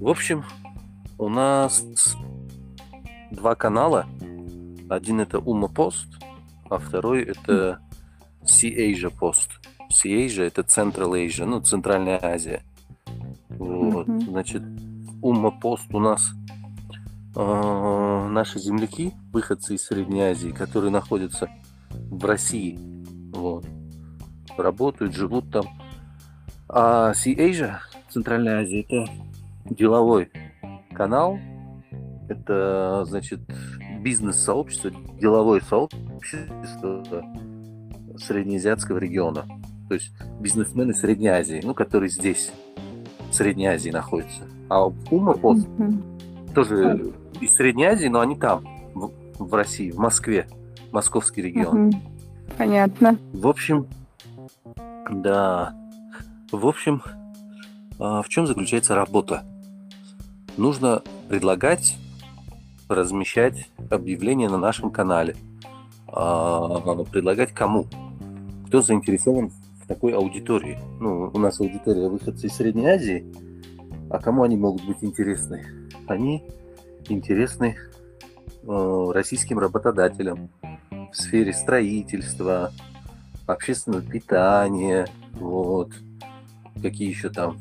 [0.00, 0.44] В общем,
[1.16, 1.84] у нас
[3.30, 4.06] два канала.
[4.88, 6.08] Один это Ума Пост,
[6.68, 7.78] а второй это
[8.42, 9.50] Sea Asia Post.
[9.90, 12.62] Sea Asia это Central Asia, ну, Центральная Азия.
[13.48, 14.08] Вот.
[14.08, 14.20] Мгм.
[14.22, 14.62] Значит,
[15.22, 16.32] Ума Пост у нас
[17.36, 21.48] э, наши земляки, выходцы из Средней Азии, которые находятся
[21.90, 22.78] в России,
[23.32, 23.64] вот,
[24.56, 25.64] работают, живут там.
[26.68, 27.76] А Sea Asia,
[28.08, 29.10] Центральная Азия, это
[29.64, 30.30] деловой
[30.92, 31.38] канал,
[32.28, 33.40] это, значит,
[34.00, 37.04] бизнес-сообщество, деловое сообщество
[38.18, 39.46] среднеазиатского региона.
[39.88, 42.52] То есть бизнесмены Средней Азии, ну, которые здесь,
[43.30, 44.42] в Средней Азии находятся.
[44.68, 45.68] А Ума Пост
[46.54, 48.64] тоже из Средней Азии, но они там,
[48.94, 50.46] в, в России, в Москве,
[50.92, 51.92] московский регион.
[52.56, 53.18] Понятно.
[53.32, 53.86] В общем,
[55.10, 55.74] да,
[56.50, 57.02] в общем,
[57.98, 59.44] а, в чем заключается работа?
[60.56, 61.96] Нужно предлагать,
[62.88, 65.36] размещать объявления на нашем канале.
[66.08, 67.86] А, Предлагать кому?
[68.66, 69.50] Кто заинтересован
[69.82, 70.78] в такой аудитории?
[71.00, 73.24] Ну, у нас аудитория выходцы из Средней Азии,
[74.10, 75.64] а кому они могут быть интересны?
[76.06, 76.44] Они
[77.08, 77.76] интересны
[78.62, 80.50] э, российским работодателям
[80.90, 82.72] в сфере строительства,
[83.46, 85.92] общественного питания, вот,
[86.80, 87.58] какие еще там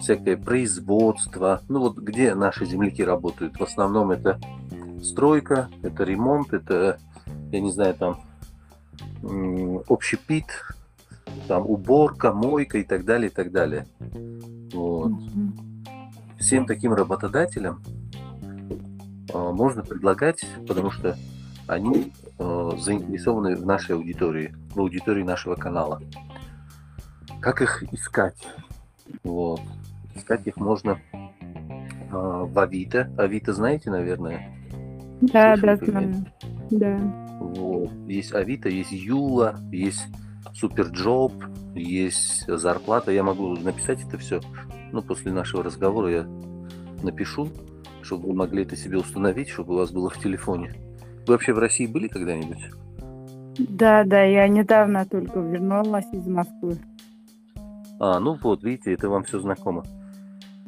[0.00, 4.40] всякое производство, ну вот где наши земляки работают, в основном это
[5.02, 6.98] стройка, это ремонт, это,
[7.50, 8.20] я не знаю, там
[9.88, 10.46] общепит,
[11.46, 13.86] там уборка, мойка и так далее, и так далее.
[14.72, 15.12] Вот.
[16.38, 17.82] Всем таким работодателям
[19.32, 21.16] э, можно предлагать, потому что
[21.66, 26.00] они э, заинтересованы в нашей аудитории, в аудитории нашего канала.
[27.40, 28.46] Как их искать?
[29.24, 29.60] Вот.
[30.14, 31.18] Искать их можно э,
[32.10, 33.10] в Авито.
[33.16, 34.54] Авито знаете, наверное?
[35.20, 36.26] Да, да, знаю.
[36.70, 36.96] Да.
[37.40, 37.90] Вот.
[38.06, 40.06] Есть Авито, есть Юла, есть
[40.54, 41.32] SuperJob,
[41.74, 43.12] есть зарплата.
[43.12, 44.40] Я могу написать это все.
[44.92, 46.26] Ну, после нашего разговора я
[47.02, 47.48] напишу,
[48.02, 50.74] чтобы вы могли это себе установить, чтобы у вас было в телефоне.
[51.28, 52.70] Вы вообще в России были когда-нибудь?
[53.58, 56.78] Да, да, я недавно только вернулась из Москвы.
[58.00, 59.84] А, ну вот, видите, это вам все знакомо.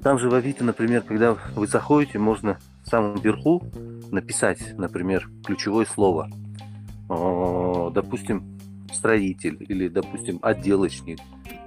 [0.03, 3.62] Там же в Авито, например, когда вы заходите, можно в самом верху
[4.10, 6.28] написать, например, ключевое слово.
[7.09, 8.59] Допустим,
[8.93, 11.20] строитель или, допустим, отделочник,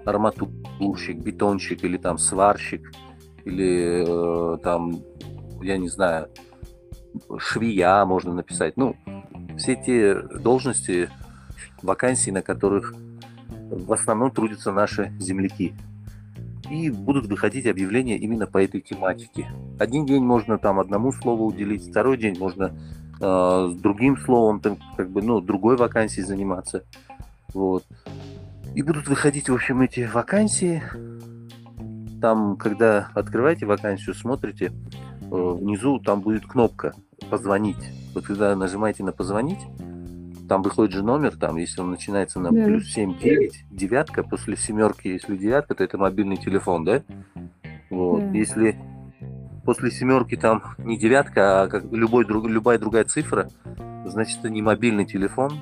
[0.05, 2.91] арматурщик, бетонщик или там сварщик
[3.43, 5.01] или э, там,
[5.63, 6.29] я не знаю,
[7.37, 8.77] швея можно написать.
[8.77, 8.95] Ну,
[9.57, 11.09] все те должности,
[11.81, 12.93] вакансии, на которых
[13.69, 15.73] в основном трудятся наши земляки.
[16.69, 19.47] И будут выходить объявления именно по этой тематике.
[19.79, 22.73] Один день можно там одному слову уделить, второй день можно
[23.19, 26.83] э, другим словом, там, как бы, ну, другой вакансией заниматься.
[27.53, 27.83] Вот.
[28.75, 30.81] И будут выходить, в общем, эти вакансии.
[32.21, 34.71] Там, когда открываете вакансию, смотрите,
[35.33, 36.93] внизу там будет кнопка
[37.29, 37.77] «Позвонить».
[38.13, 39.61] Вот когда нажимаете на «Позвонить»,
[40.47, 42.65] там выходит же номер, там, если он начинается на Да.
[42.65, 47.01] плюс 7, 9, девятка, после семерки, если девятка, то это мобильный телефон, да?
[47.89, 48.19] Вот.
[48.19, 48.37] Да.
[48.37, 48.77] Если
[49.65, 53.49] после семерки там не девятка, а как любой, друг, любая другая цифра,
[54.05, 55.53] значит, это не мобильный телефон,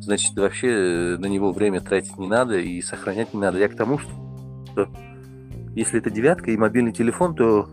[0.00, 3.58] значит, вообще э, на него время тратить не надо и сохранять не надо.
[3.58, 4.88] Я к тому, что
[5.74, 7.68] если это девятка и мобильный телефон, то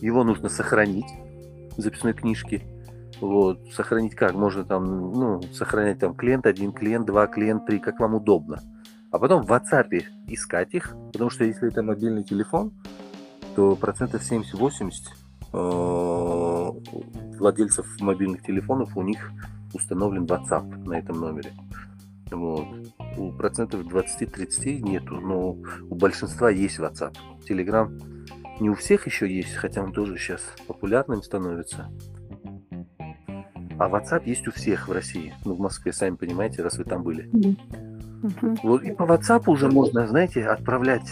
[0.00, 1.10] его нужно сохранить
[1.76, 2.62] в записной книжке.
[3.20, 3.60] Вот.
[3.72, 4.34] Сохранить как?
[4.34, 8.60] Можно там, ну, сохранять там клиент один, клиент два, клиент три, как вам удобно.
[9.10, 12.72] А потом в WhatsApp искать их, потому что если это мобильный телефон,
[13.56, 14.90] то процентов 70-80
[15.52, 16.70] э,
[17.38, 19.32] владельцев мобильных телефонов у них
[19.74, 21.52] установлен WhatsApp на этом номере.
[22.30, 22.66] Вот.
[23.18, 25.56] У процентов 20-30 нету, но
[25.88, 27.16] у большинства есть WhatsApp.
[27.48, 27.90] Telegram
[28.60, 31.88] не у всех еще есть, хотя он тоже сейчас популярным становится.
[33.78, 35.32] А WhatsApp есть у всех в России.
[35.44, 37.30] Ну, в Москве, сами понимаете, раз вы там были.
[38.62, 41.10] Вот и по WhatsApp уже можно, знаете, отправлять.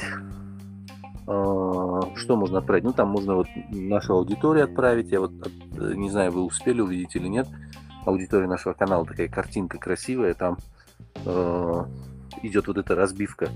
[1.30, 2.84] э, что можно отправить?
[2.84, 5.10] Ну, там можно вот нашу аудиторию отправить.
[5.10, 7.46] Я вот от- э, не знаю, вы успели увидеть или нет.
[8.06, 10.32] Аудитория нашего канала такая картинка красивая.
[10.34, 10.56] Там
[11.26, 11.84] э,
[12.42, 13.48] идет вот эта разбивка.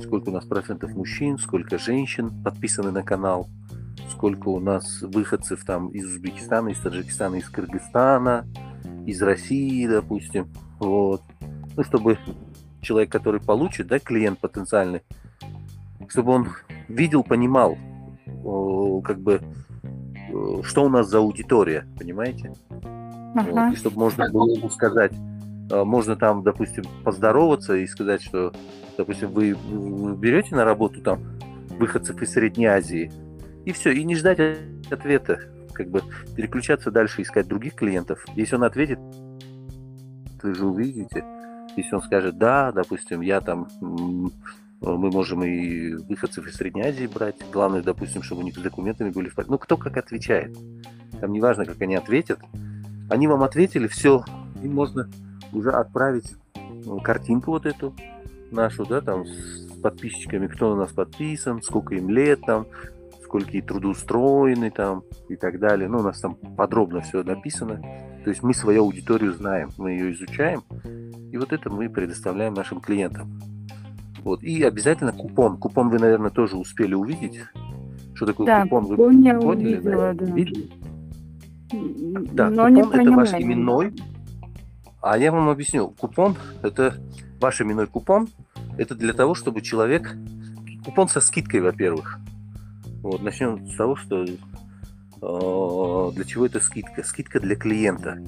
[0.00, 3.48] Сколько у нас процентов мужчин, сколько женщин подписаны на канал,
[4.10, 8.46] сколько у нас выходцев там из Узбекистана, из Таджикистана, из Кыргызстана,
[9.06, 10.48] из России, допустим.
[10.78, 11.22] Вот.
[11.76, 12.18] Ну, чтобы
[12.80, 15.02] человек, который получит, да, клиент потенциальный,
[16.08, 16.48] чтобы он
[16.88, 17.76] видел, понимал,
[19.04, 19.40] как бы,
[20.62, 22.52] что у нас за аудитория, понимаете?
[23.36, 23.50] Ага.
[23.50, 25.12] Вот, и чтобы можно было ему сказать,
[25.70, 28.52] можно там, допустим, поздороваться и сказать, что,
[28.96, 29.56] допустим, вы
[30.16, 31.20] берете на работу там
[31.78, 33.10] выходцев из Средней Азии,
[33.64, 34.38] и все, и не ждать
[34.90, 35.40] ответа,
[35.72, 36.02] как бы
[36.36, 38.24] переключаться дальше, искать других клиентов.
[38.36, 38.98] Если он ответит,
[40.42, 41.24] вы же увидите.
[41.76, 44.30] Если он скажет, да, допустим, я там, мы
[45.10, 49.28] можем и выходцев из Средней Азии брать, главное, допустим, чтобы у них с документами были
[49.30, 49.36] в.
[49.48, 50.56] Ну, кто как отвечает.
[51.20, 52.38] Там не важно, как они ответят.
[53.10, 54.24] Они вам ответили, все,
[54.62, 55.08] им можно
[55.54, 56.36] уже отправить
[56.84, 57.94] ну, картинку вот эту
[58.50, 62.66] нашу, да, там с подписчиками, кто у нас подписан, сколько им лет там,
[63.22, 65.88] сколько и трудоустроены там и так далее.
[65.88, 67.82] Ну, у нас там подробно все написано.
[68.24, 70.62] То есть мы свою аудиторию знаем, мы ее изучаем,
[71.30, 73.40] и вот это мы предоставляем нашим клиентам.
[74.22, 74.42] Вот.
[74.42, 75.58] И обязательно купон.
[75.58, 77.40] Купон вы, наверное, тоже успели увидеть.
[78.14, 78.84] Что такое да, купон?
[78.86, 79.74] Вы купон я поняли?
[79.74, 80.24] увидела, да.
[80.24, 80.70] Видели?
[82.32, 83.92] Да, Но купон это ваш именной.
[85.04, 85.88] А я вам объясню.
[85.88, 86.94] Купон это
[87.38, 88.28] ваш именной купон.
[88.78, 90.16] Это для того, чтобы человек...
[90.82, 92.18] Купон со скидкой, во-первых.
[93.02, 97.02] Вот, начнем с того, что э, для чего это скидка?
[97.02, 98.18] Скидка для клиента.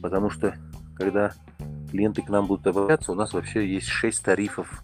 [0.00, 0.54] Потому что,
[0.94, 1.32] когда
[1.90, 4.82] клиенты к нам будут обращаться, у нас вообще есть 6 тарифов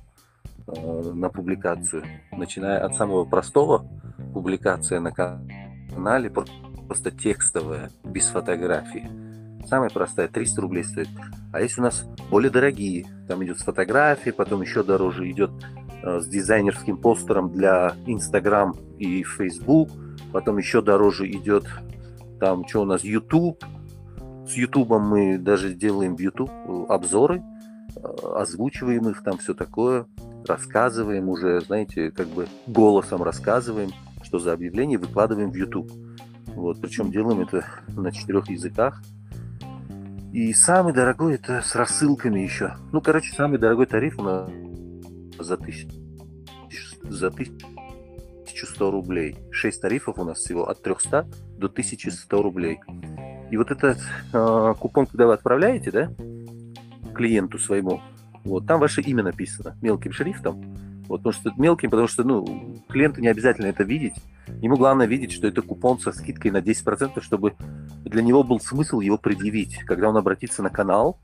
[0.67, 2.05] э, на публикацию.
[2.32, 3.87] Начиная от самого простого,
[4.35, 9.24] публикация на канале, просто текстовая, без фотографии.
[9.66, 11.08] Самая простая, 300 рублей стоит.
[11.52, 13.06] А есть у нас более дорогие.
[13.28, 15.50] Там идет с фотографией, потом еще дороже идет
[16.02, 19.90] э, с дизайнерским постером для Instagram и Facebook.
[20.32, 21.64] Потом еще дороже идет
[22.40, 23.64] там, что у нас, YouTube.
[24.46, 26.50] С YouTube мы даже делаем в YouTube
[26.88, 27.43] обзоры,
[27.96, 28.00] э,
[28.37, 30.06] озвучиваем их, там все такое,
[30.46, 33.90] рассказываем уже, знаете, как бы голосом рассказываем,
[34.22, 35.90] что за объявление, выкладываем в YouTube.
[36.49, 39.02] Вот, причем делаем это на четырех языках.
[40.34, 42.75] И самый дорогой это с рассылками еще.
[42.90, 44.50] Ну, короче, самый дорогой тариф у нас
[45.38, 45.86] за, тысяч,
[47.04, 49.36] за 1100 рублей.
[49.52, 52.81] 6 тарифов у нас всего от 300 до 1100 рублей.
[53.52, 54.00] И вот этот
[54.32, 56.12] э, купон, когда вы отправляете, да,
[57.14, 58.00] клиенту своему,
[58.42, 60.76] вот, там ваше имя написано мелким шрифтом.
[61.06, 64.14] Вот, потому что мелким, потому что, ну, клиенту не обязательно это видеть.
[64.61, 67.55] Ему главное видеть, что это купон со скидкой на 10%, чтобы
[68.05, 69.79] для него был смысл его предъявить.
[69.85, 71.19] Когда он обратится на канал,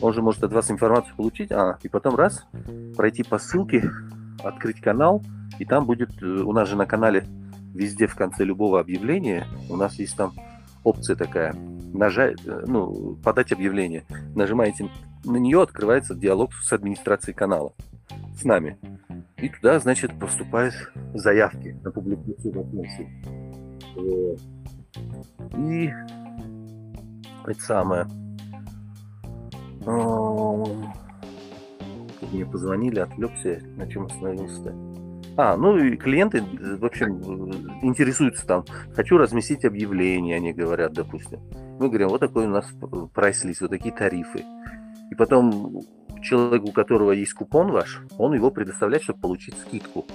[0.00, 2.44] он же может от вас информацию получить, а, и потом раз,
[2.96, 3.90] пройти по ссылке,
[4.42, 5.22] открыть канал,
[5.58, 7.24] и там будет, э, у нас же на канале
[7.74, 10.32] везде в конце любого объявления, у нас есть там
[10.82, 11.54] опция такая,
[11.92, 14.04] нажать, э, ну, подать объявление.
[14.34, 14.90] Нажимаете
[15.24, 17.72] на нее, открывается диалог с администрацией канала,
[18.36, 18.78] с нами.
[19.38, 20.74] И туда, значит, поступают
[21.14, 23.08] заявки на публикацию вакансий.
[25.58, 25.92] И
[27.46, 28.06] это самое.
[32.20, 34.74] Тут мне позвонили, отвлекся, на чем остановился-то.
[35.36, 37.20] А, ну и клиенты, в общем,
[37.82, 38.64] интересуются там.
[38.94, 41.40] Хочу разместить объявление, они говорят, допустим.
[41.80, 42.66] Мы говорим, вот такой у нас
[43.12, 44.44] прайс-лист, вот такие тарифы.
[45.10, 45.82] И потом
[46.24, 50.06] человек, у которого есть купон ваш, он его предоставляет, чтобы получить скидку.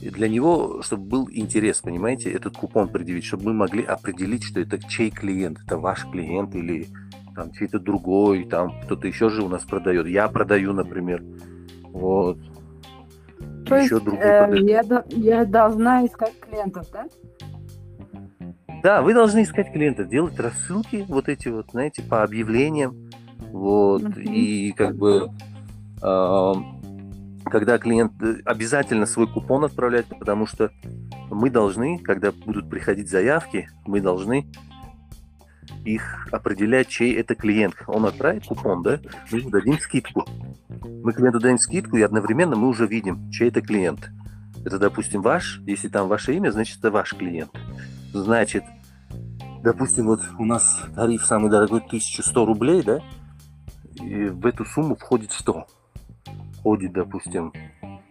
[0.00, 4.60] И для него, чтобы был интерес, понимаете, этот купон предъявить, чтобы мы могли определить, что
[4.60, 6.86] это чей клиент, это ваш клиент или
[7.34, 10.06] там чей-то другой, там кто-то еще же у нас продает.
[10.06, 11.22] Я продаю, например.
[11.88, 12.38] Вот.
[13.66, 17.06] То еще есть другой э, я, я должна искать клиентов, да?
[18.82, 23.10] Да, вы должны искать клиентов, делать рассылки, вот эти вот, знаете, по объявлениям.
[23.52, 24.02] Вот.
[24.02, 24.20] Мгм.
[24.22, 25.30] И как бы
[26.02, 26.54] а,
[27.44, 30.70] когда клиент э, обязательно свой купон отправлять, потому что
[31.30, 34.46] мы должны, когда будут приходить заявки, мы должны
[35.84, 37.74] их определять, чей это клиент.
[37.86, 39.00] Он отправит купон, да,
[39.30, 40.24] мы ему дадим скидку.
[40.68, 44.10] Мы клиенту даем скидку, и одновременно мы уже видим, чей это клиент.
[44.64, 47.50] Это, допустим, ваш, если там ваше имя, значит, это ваш клиент.
[48.12, 48.64] Значит,
[49.62, 53.00] допустим, вот у нас тариф самый дорогой 1100 рублей, да,
[54.00, 55.66] и в эту сумму входит что?
[56.58, 57.52] Входит, допустим,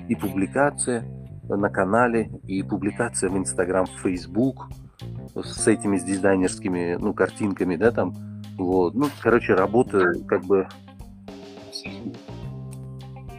[0.07, 1.05] и публикация
[1.47, 4.69] на канале, и публикация в Инстаграм, в Фейсбук
[5.35, 8.15] с этими с дизайнерскими, ну, картинками, да, там,
[8.57, 10.67] вот, ну, короче, работа, как бы,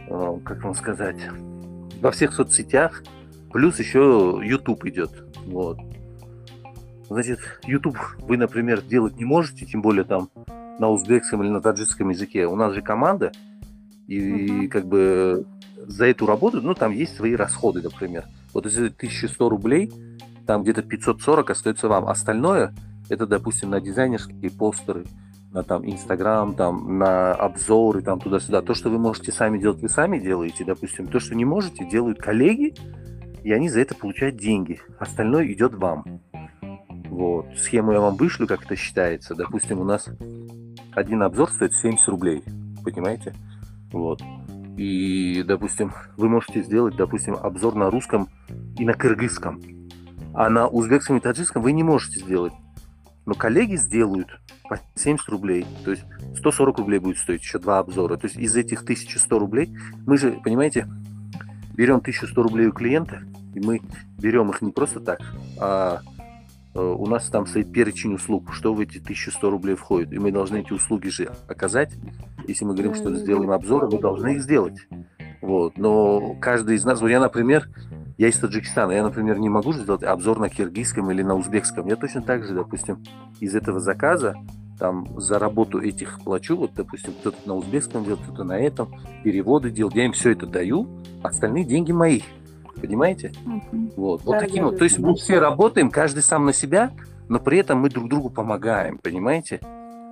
[0.07, 1.17] э, как вам сказать,
[2.01, 3.03] во всех соцсетях,
[3.51, 5.11] плюс еще YouTube идет,
[5.45, 5.79] вот.
[7.09, 10.29] Значит, YouTube вы, например, делать не можете, тем более там
[10.79, 12.47] на узбекском или на таджикском языке.
[12.47, 13.31] У нас же команда,
[14.09, 14.69] И Мгм.
[14.69, 15.45] как бы
[15.85, 18.23] за эту работу, ну, там есть свои расходы, например.
[18.53, 19.91] Вот если 1100 рублей,
[20.45, 22.07] там где-то 540 остается вам.
[22.07, 22.73] Остальное,
[23.09, 25.03] это, допустим, на дизайнерские постеры,
[25.51, 28.61] на там Инстаграм, там на обзоры, там туда-сюда.
[28.61, 31.07] То, что вы можете сами делать, вы сами делаете, допустим.
[31.07, 32.75] То, что не можете, делают коллеги,
[33.43, 34.79] и они за это получают деньги.
[34.99, 36.21] Остальное идет вам.
[37.09, 37.45] Вот.
[37.57, 39.35] Схему я вам вышлю, как это считается.
[39.35, 40.07] Допустим, у нас
[40.97, 42.43] один обзор стоит 70 рублей.
[42.83, 43.35] Понимаете?
[43.91, 44.21] Вот.
[44.77, 48.29] И, допустим, вы можете сделать, допустим, обзор на русском
[48.79, 49.61] и на кыргызском.
[50.33, 52.53] А на узбекском и таджикском вы не можете сделать.
[53.27, 55.67] Но коллеги сделают по 70 рублей.
[55.85, 56.03] То есть
[56.37, 58.17] 140 рублей будет стоить еще два обзора.
[58.17, 59.77] То есть из этих 1100 рублей
[60.07, 60.87] мы же, понимаете,
[61.75, 63.21] берем 1100 рублей у клиента,
[63.53, 63.81] и мы
[64.17, 65.19] берем их не просто так,
[65.59, 66.01] а
[66.81, 70.13] у нас там стоит перечень услуг, что в эти 1100 рублей входит.
[70.13, 71.93] И мы должны эти услуги же оказать.
[72.47, 74.87] Если мы говорим, что сделаем обзоры, мы должны их сделать.
[75.41, 75.77] Вот.
[75.77, 77.69] Но каждый из нас, вот я, например,
[78.17, 81.87] я из Таджикистана, я, например, не могу сделать обзор на киргизском или на узбекском.
[81.87, 83.03] Я точно так же, допустим,
[83.39, 84.35] из этого заказа
[84.79, 88.93] там за работу этих плачу, вот, допустим, кто-то на узбекском делает, кто-то на этом,
[89.23, 90.87] переводы делает, я им все это даю,
[91.23, 92.21] остальные деньги мои,
[92.81, 93.33] понимаете?
[93.45, 93.91] Мгм.
[93.95, 94.77] Вот, вот Да, таким да, вот.
[94.77, 96.91] То есть мы все работаем, каждый сам на себя,
[97.29, 99.59] но при этом мы друг другу помогаем, понимаете?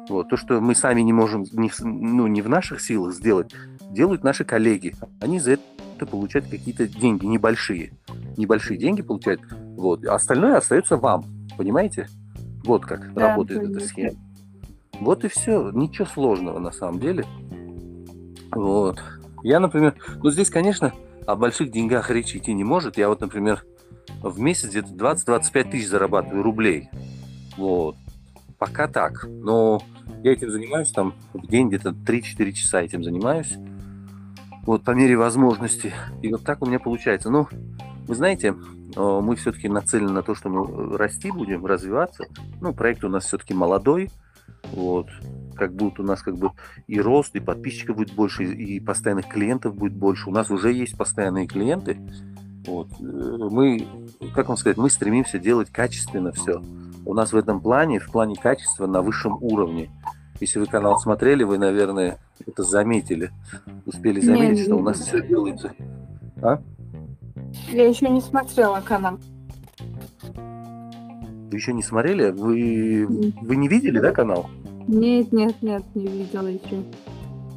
[0.10, 3.52] Вот, то, что мы сами не можем, не, ну, не в наших силах сделать,
[3.90, 4.96] делают наши коллеги.
[5.20, 7.94] Они за это получают какие-то деньги небольшие.
[8.38, 9.42] Небольшие деньги получают,
[9.78, 11.26] вот, а остальное остается вам,
[11.58, 12.08] понимаете?
[12.64, 13.88] Вот как Да, работает эта понятно.
[13.88, 14.12] схема.
[15.00, 17.26] Вот и все, ничего сложного на самом деле.
[18.52, 19.02] Вот.
[19.44, 20.94] Я, например, ну здесь, конечно,
[21.26, 22.98] о больших деньгах речи идти не может.
[22.98, 23.66] Я вот, например,
[24.22, 26.90] в месяц где-то 20-25 тысяч зарабатываю рублей.
[27.58, 27.96] Вот.
[28.58, 29.26] Пока так.
[29.28, 29.82] Но
[30.24, 33.56] я этим занимаюсь там в день где-то 3-4 часа этим занимаюсь.
[34.66, 35.94] Вот, по мере возможности.
[36.22, 37.30] И вот так у меня получается.
[37.30, 37.48] Ну,
[38.08, 38.56] вы знаете,
[38.96, 42.26] э, мы все-таки нацелены на то, что мы э, расти будем, развиваться.
[42.62, 44.10] Ну, проект у нас все-таки молодой.
[44.72, 45.08] Вот.
[45.56, 46.52] Как будет у нас как бы
[46.88, 50.30] и рост, и подписчиков будет больше, и постоянных клиентов будет больше.
[50.30, 51.98] У нас уже есть постоянные клиенты.
[52.68, 52.90] Вот.
[53.00, 53.88] Э, Мы,
[54.34, 56.62] как вам сказать, мы стремимся делать качественно все.
[57.06, 59.92] У нас в этом плане, в плане качества на высшем уровне.
[60.40, 63.32] Если вы канал смотрели, вы, наверное, это заметили.
[63.86, 65.72] Успели заметить, не что у нас все делается.
[66.42, 66.60] А?
[67.72, 69.20] Я еще не смотрела канал.
[71.56, 72.32] Вы еще не смотрели?
[72.32, 74.50] Вы, вы не видели, да, канал?
[74.90, 76.84] Нет, нет, нет, не видела еще.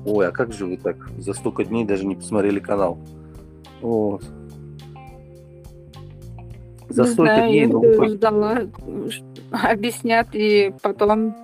[0.07, 2.97] Ой, а как же вы так за столько дней даже не посмотрели канал?
[3.81, 4.23] Вот.
[6.89, 8.61] За не столько знаю, дней, я ну, ждала,
[9.51, 11.35] объяснят, и потом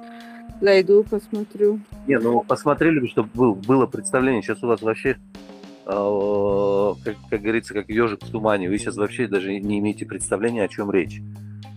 [0.61, 1.81] зайду, посмотрю.
[2.07, 4.43] Не, ну посмотрели бы, чтобы был, было представление.
[4.43, 5.17] Сейчас у вас вообще,
[5.87, 8.69] э, как, как говорится, как ежик в тумане.
[8.69, 11.21] Вы сейчас вообще даже не имеете представления, о чем речь.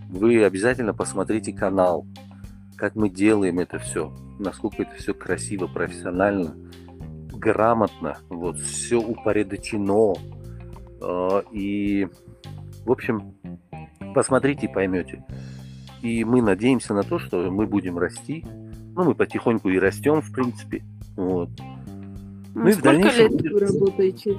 [0.10, 2.06] Вы обязательно посмотрите канал,
[2.76, 6.56] как мы делаем это все, насколько это все красиво, профессионально,
[7.34, 10.14] грамотно, вот все упорядочено.
[11.02, 12.08] Э, и,
[12.86, 13.36] в общем,
[14.14, 15.26] посмотрите и поймете.
[16.02, 18.46] И мы надеемся на то, что мы будем расти,
[18.96, 20.84] ну, мы потихоньку и растем, в принципе.
[21.16, 21.50] Вот.
[21.60, 21.64] А
[22.56, 24.38] Ну и в дальнейшем лет вы работаете?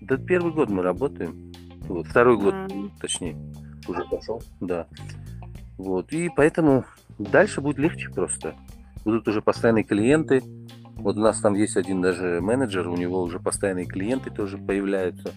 [0.00, 1.52] Да первый год мы работаем.
[1.88, 2.68] Вот, второй год, А,
[3.00, 3.36] точнее,
[3.88, 4.42] уже пошел.
[4.60, 4.86] Да.
[5.78, 6.12] Вот.
[6.12, 6.84] И поэтому
[7.18, 8.54] дальше будет легче просто.
[9.04, 10.42] Будут уже постоянные клиенты.
[10.96, 15.32] Вот у нас там есть один даже менеджер, у него уже постоянные клиенты тоже появляются.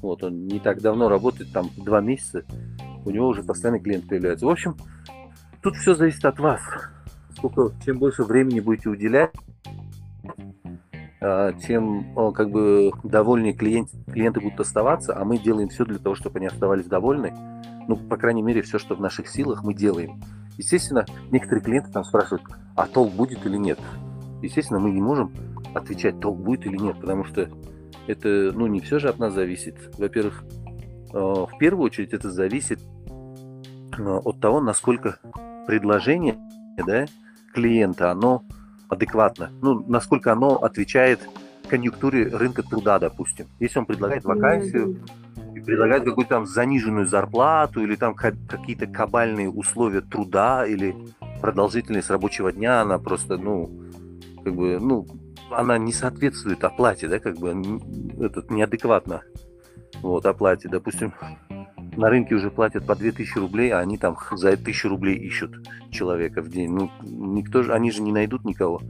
[0.00, 2.44] Вот, он не так давно работает, там два месяца,
[3.04, 4.46] у него уже постоянный клиент появляется.
[4.46, 4.76] В общем,
[5.62, 6.60] тут все зависит от вас.
[7.36, 9.30] Сколько, чем больше времени будете уделять,
[11.20, 15.98] а, тем а, как бы довольнее клиент, клиенты будут оставаться, а мы делаем все для
[15.98, 17.32] того, чтобы они оставались довольны.
[17.88, 20.20] Ну, по крайней мере, все, что в наших силах, мы делаем.
[20.58, 22.42] Естественно, некоторые клиенты там спрашивают,
[22.76, 23.78] а толк будет или нет.
[24.42, 25.32] Естественно, мы не можем
[25.74, 27.48] отвечать, толк будет или нет, потому что
[28.06, 29.76] это, ну, не все же от нас зависит.
[29.98, 30.44] Во-первых,
[31.12, 32.80] э, в первую очередь это зависит
[33.98, 35.18] э, от того, насколько
[35.66, 36.36] предложение
[36.86, 37.06] да,
[37.54, 38.42] клиента, оно
[38.88, 41.20] адекватно, ну, насколько оно отвечает
[41.68, 43.46] конъюнктуре рынка труда, допустим.
[43.58, 44.98] Если он предлагает вакансию,
[45.62, 50.94] и предлагает какую-то там заниженную зарплату или там ка- какие-то кабальные условия труда или
[51.40, 53.70] продолжительность рабочего дня, она просто, ну,
[54.44, 55.06] как бы, ну,
[55.50, 57.54] она не соответствует оплате, да, как бы,
[58.20, 59.22] этот, неадекватно,
[60.00, 60.68] вот, оплате.
[60.68, 61.12] Допустим,
[61.96, 65.52] на рынке уже платят по 2000 рублей, а они там за 1000 рублей ищут
[65.90, 66.72] человека в день.
[66.72, 68.80] Ну, никто же, они же не найдут никого.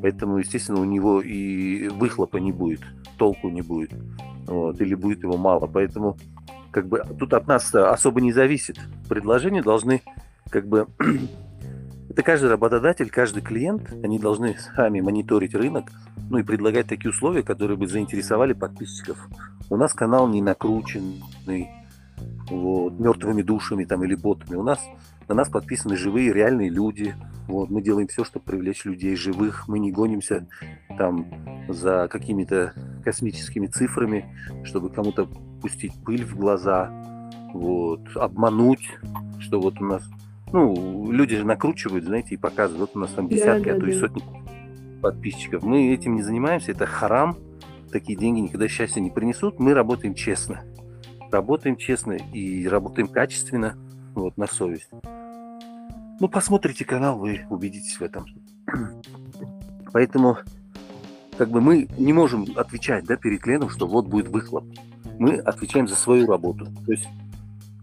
[0.00, 2.80] Поэтому, естественно, у него и выхлопа не будет,
[3.18, 3.92] толку не будет.
[4.46, 5.66] Вот, или будет его мало.
[5.66, 6.16] Поэтому
[6.70, 8.78] как бы тут от нас особо не зависит.
[9.08, 10.02] Предложения должны
[10.50, 10.86] как бы
[12.10, 15.90] это каждый работодатель, каждый клиент, они должны сами мониторить рынок,
[16.30, 19.18] ну и предлагать такие условия, которые бы заинтересовали подписчиков.
[19.70, 21.68] У нас канал не накрученный
[22.50, 24.56] вот, мертвыми душами там или ботами.
[24.56, 24.78] У нас
[25.28, 27.14] на нас подписаны живые, реальные люди.
[27.48, 29.68] Вот, мы делаем все, чтобы привлечь людей живых.
[29.68, 30.46] Мы не гонимся
[30.98, 31.26] там
[31.68, 32.72] за какими-то
[33.04, 34.26] космическими цифрами,
[34.64, 35.28] чтобы кому-то
[35.60, 36.90] пустить пыль в глаза,
[37.52, 38.90] вот, обмануть,
[39.40, 40.02] что вот у нас
[40.52, 42.90] ну, люди же накручивают, знаете, и показывают.
[42.90, 44.22] Вот у нас там десятки, да, а то и сотни
[45.02, 45.62] подписчиков.
[45.62, 47.36] Мы этим не занимаемся, это харам.
[47.90, 49.58] Такие деньги никогда счастья не принесут.
[49.58, 50.64] Мы работаем честно.
[51.30, 53.76] Работаем честно и работаем качественно,
[54.16, 54.88] вот, на совесть.
[56.18, 58.26] Ну, посмотрите канал, вы убедитесь в этом.
[59.92, 60.38] Поэтому,
[61.38, 64.64] как бы мы не можем отвечать, да, перед клиентом, что вот будет выхлоп.
[65.18, 66.66] Мы отвечаем за свою работу.
[66.84, 67.06] То есть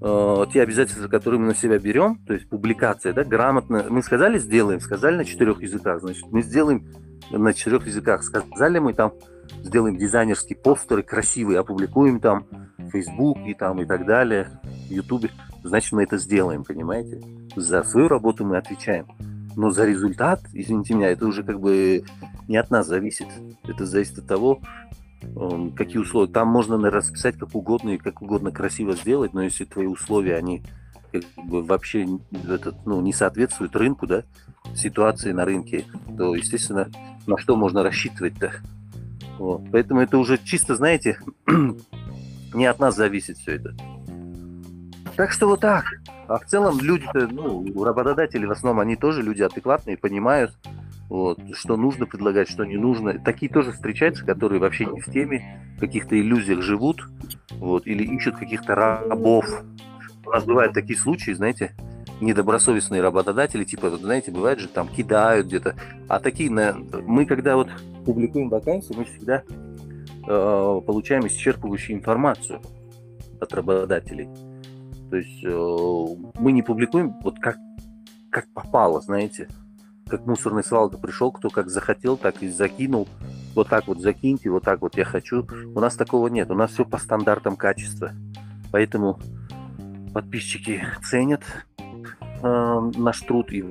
[0.05, 4.37] Э, те обязательства, которые мы на себя берем, то есть публикация, да, грамотно, мы сказали,
[4.37, 6.85] сделаем, сказали на четырех языках, значит, мы сделаем
[7.31, 9.13] на четырех языках, сказали мы там,
[9.61, 12.47] сделаем дизайнерские постеры красивые, опубликуем там
[12.77, 14.49] в Facebook и там и так далее,
[14.89, 15.31] в YouTube,
[15.63, 17.22] значит, мы это сделаем, понимаете?
[17.55, 19.08] За свою работу мы отвечаем.
[19.55, 22.03] Но за результат, извините меня, это уже как бы
[22.48, 23.27] не от нас зависит.
[23.63, 24.60] Это зависит от того,
[25.75, 26.32] какие условия.
[26.32, 30.63] Там можно расписать как угодно и как угодно красиво сделать, но если твои условия, они
[31.12, 32.08] как бы вообще
[32.50, 34.24] этот, ну, не соответствуют рынку, да,
[34.75, 35.86] ситуации на рынке,
[36.17, 36.89] то, естественно,
[37.27, 38.53] на что можно рассчитывать-то?
[39.38, 39.62] Вот.
[39.72, 41.20] Поэтому это уже чисто, знаете,
[42.53, 43.75] не от нас зависит все это.
[45.15, 45.86] Так что вот так.
[46.27, 50.53] А в целом люди, ну, работодатели в основном, они тоже люди адекватные, понимают,
[51.10, 53.20] вот, что нужно предлагать, что не нужно.
[53.20, 57.03] Такие тоже встречаются, которые вообще не в теме, в каких-то иллюзиях живут,
[57.51, 59.46] вот, или ищут каких-то рабов.
[60.25, 61.75] У нас бывают такие случаи, знаете,
[62.20, 65.75] недобросовестные работодатели, типа, знаете, бывает же, там кидают где-то.
[66.07, 66.74] А такие, на...
[66.74, 67.70] мы когда вот
[68.05, 69.44] публикуем вакансии, мы всегда
[70.27, 72.61] э, получаем исчерпывающую информацию
[73.40, 74.29] от работодателей.
[75.13, 77.57] То есть э, мы не публикуем вот как,
[78.31, 79.47] как попало, знаете
[80.07, 83.07] как мусорный свалка пришел, кто как захотел, так и закинул.
[83.53, 85.45] Вот так вот закиньте, вот так вот я хочу.
[85.75, 86.49] У нас такого нет.
[86.49, 88.13] У нас все по стандартам качества.
[88.71, 89.19] Поэтому
[90.15, 91.43] подписчики ценят
[91.77, 93.63] э, наш труд и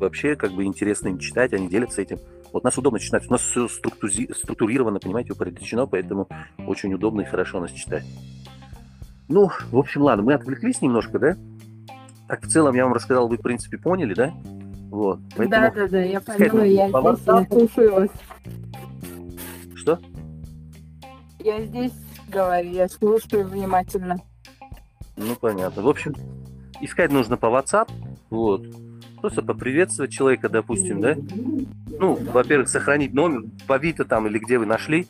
[0.00, 2.18] вообще как бы интересно им читать, они делятся этим.
[2.52, 6.26] Вот нас удобно читать, у нас все структури- структурировано, понимаете, упорядочено, поэтому
[6.66, 8.04] очень удобно и хорошо нас читать.
[9.32, 11.36] Ну, в общем, ладно, мы отвлеклись немножко, да?
[12.28, 14.34] Так, в целом я вам рассказал, вы, в принципе, поняли, да?
[14.90, 15.20] Вот.
[15.34, 18.10] Поэтому, да, да, да, я поняла, я слушаю.
[19.74, 19.98] Что?
[21.38, 21.94] Я здесь
[22.28, 24.20] говорю, я слушаю внимательно.
[25.16, 25.82] Ну, понятно.
[25.82, 26.14] В общем,
[26.82, 27.90] искать нужно по WhatsApp,
[28.28, 28.66] вот.
[29.22, 31.16] Просто поприветствовать человека, допустим, да?
[31.98, 35.06] Ну, во-первых, сохранить номер, по Авито там или где вы нашли,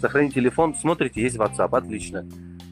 [0.00, 2.26] сохранить телефон, смотрите, есть WhatsApp, отлично.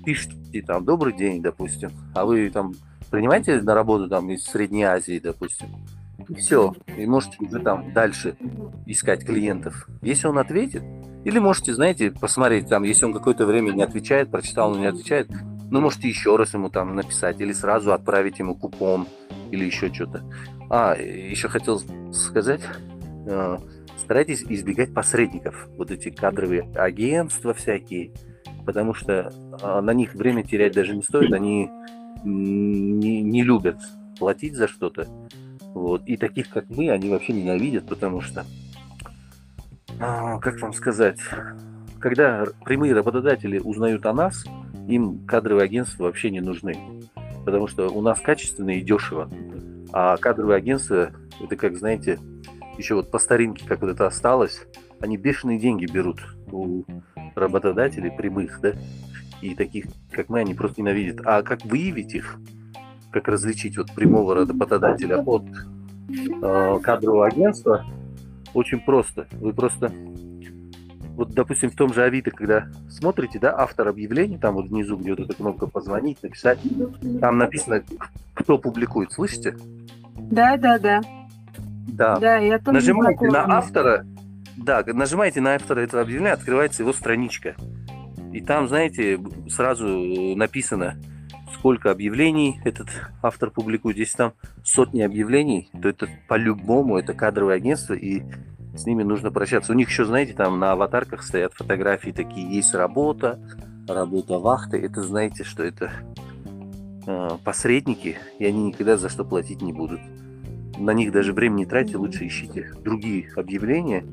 [0.05, 2.75] Пишите там, добрый день, допустим, а вы там
[3.11, 5.69] принимаете на работу там из Средней Азии, допустим,
[6.29, 8.37] и все, и можете уже там дальше
[8.87, 9.89] искать клиентов.
[10.03, 10.83] Если он ответит,
[11.25, 15.31] или можете, знаете, посмотреть, там, если он какое-то время не отвечает, прочитал, но не отвечает,
[15.71, 19.07] ну, можете еще раз ему там написать, или сразу отправить ему купон,
[19.51, 20.23] или еще что-то.
[20.71, 21.81] А, еще хотел
[22.13, 22.61] сказать,
[23.27, 23.59] э,
[23.97, 28.13] старайтесь избегать посредников, вот эти кадровые агентства всякие,
[28.65, 31.71] потому что э, на них время терять даже не стоит, они
[32.25, 33.77] не, не любят
[34.19, 35.07] платить за что-то.
[35.75, 36.03] Вот.
[36.07, 38.45] И таких, как мы, они вообще ненавидят, потому что,
[40.01, 41.19] а, как вам сказать,
[41.99, 44.45] когда прямые работодатели узнают о нас,
[44.87, 46.77] им кадровые агентства вообще не нужны.
[47.45, 49.31] Потому что у нас качественно и дешево.
[49.93, 52.19] А кадровые агентства, это как, знаете,
[52.79, 54.67] еще вот по старинке, как вот это осталось,
[55.01, 56.85] они бешеные деньги берут у
[57.35, 58.73] работодателей прямых, да,
[59.41, 61.21] и таких, как мы, они просто ненавидят.
[61.25, 62.39] А как выявить их,
[63.11, 65.45] как различить вот прямого работодателя от
[66.43, 67.85] э, кадрового агентства,
[68.55, 69.27] очень просто.
[69.33, 69.93] Вы просто,
[71.17, 75.11] вот, допустим, в том же Авито, когда смотрите, да, автор объявления, там вот внизу, где
[75.11, 76.59] вот эта кнопка «Позвонить», «Написать»,
[77.21, 77.83] там написано,
[78.33, 79.57] кто публикует, слышите?
[80.17, 81.01] Да, да, да.
[81.89, 82.19] Да.
[82.19, 84.05] да я тоже Нажимаете на автора,
[84.57, 87.57] да, нажимаете на автора этого объявления, открывается его страничка.
[88.33, 89.87] И там, знаете, сразу
[90.37, 90.97] написано
[91.65, 92.89] сколько объявлений этот
[93.23, 98.23] автор публикует, если там сотни объявлений, то это по-любому это кадровое агентство, и
[98.77, 99.73] с ними нужно прощаться.
[99.73, 103.39] У них еще, знаете, там на аватарках стоят фотографии такие, есть работа,
[103.89, 104.79] работа вахты.
[104.79, 105.91] Это знаете, что это
[107.07, 110.01] э, посредники, и они никогда за что платить не будут.
[110.79, 114.05] На них даже времени не тратьте, лучше ищите другие объявления,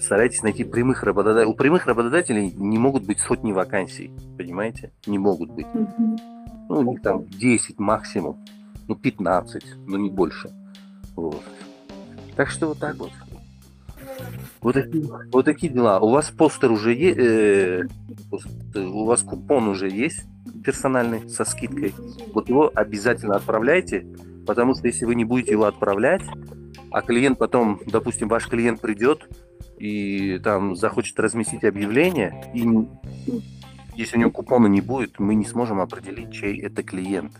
[0.00, 1.52] старайтесь найти прямых работодателей.
[1.52, 4.92] У прямых работодателей не могут быть сотни вакансий, понимаете?
[5.06, 5.66] Не могут быть.
[5.74, 8.44] Ну, у них там 10 максимум,
[8.86, 10.50] ну 15, но не больше.
[11.16, 11.42] Вот.
[12.36, 13.10] Так что вот так вот.
[14.60, 15.98] Вот такие, вот такие дела.
[15.98, 17.90] У вас постер уже есть,
[18.74, 20.24] у вас купон уже есть
[20.64, 21.94] персональный со скидкой.
[22.34, 24.06] Вот его обязательно отправляйте,
[24.50, 26.22] потому что если вы не будете его отправлять,
[26.90, 29.28] а клиент потом, допустим, ваш клиент придет
[29.78, 32.66] и там захочет разместить объявление, и
[33.94, 37.30] если у него купона не будет, мы не сможем определить, чей это клиент.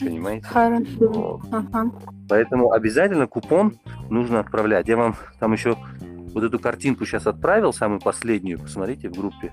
[0.00, 0.46] Понимаете?
[0.46, 1.42] Хорошо.
[1.50, 1.92] Ага.
[2.30, 3.76] Поэтому обязательно купон
[4.08, 4.88] нужно отправлять.
[4.88, 5.76] Я вам там еще
[6.32, 9.52] вот эту картинку сейчас отправил, самую последнюю, посмотрите в группе.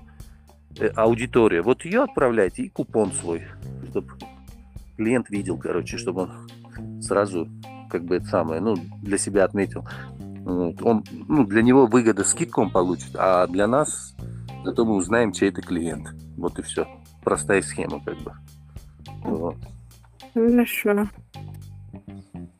[0.78, 1.60] Э, аудитория.
[1.60, 3.42] Вот ее отправляйте и купон свой,
[3.90, 4.08] чтобы
[4.96, 6.30] клиент видел, короче, чтобы он
[7.00, 7.48] сразу
[7.90, 9.86] как бы это самое, ну, для себя отметил.
[10.44, 10.82] Вот.
[10.82, 14.14] Он, ну, для него выгода скидку он получит, а для нас
[14.64, 16.08] зато мы узнаем, чей это клиент.
[16.36, 16.86] Вот и все.
[17.22, 18.32] Простая схема, как бы.
[19.24, 19.56] Вот.
[20.34, 21.08] Хорошо.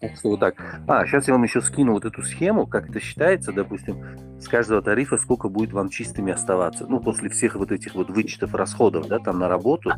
[0.00, 0.54] Так что вот так.
[0.88, 4.02] А, сейчас я вам еще скину вот эту схему, как это считается, допустим,
[4.40, 6.87] с каждого тарифа сколько будет вам чистыми оставаться.
[6.88, 9.92] Ну, после всех вот этих вот вычетов расходов, да, там на работу,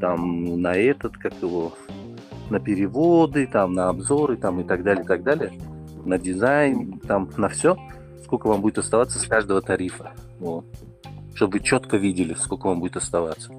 [0.00, 1.74] там на этот, как его,
[2.50, 5.52] на переводы, там на обзоры, там и так далее, и так далее,
[6.04, 7.76] на дизайн, там на все,
[8.24, 10.12] сколько вам будет оставаться с каждого тарифа.
[10.38, 10.64] Вот.
[11.34, 13.50] Чтобы вы четко видели, сколько вам будет оставаться.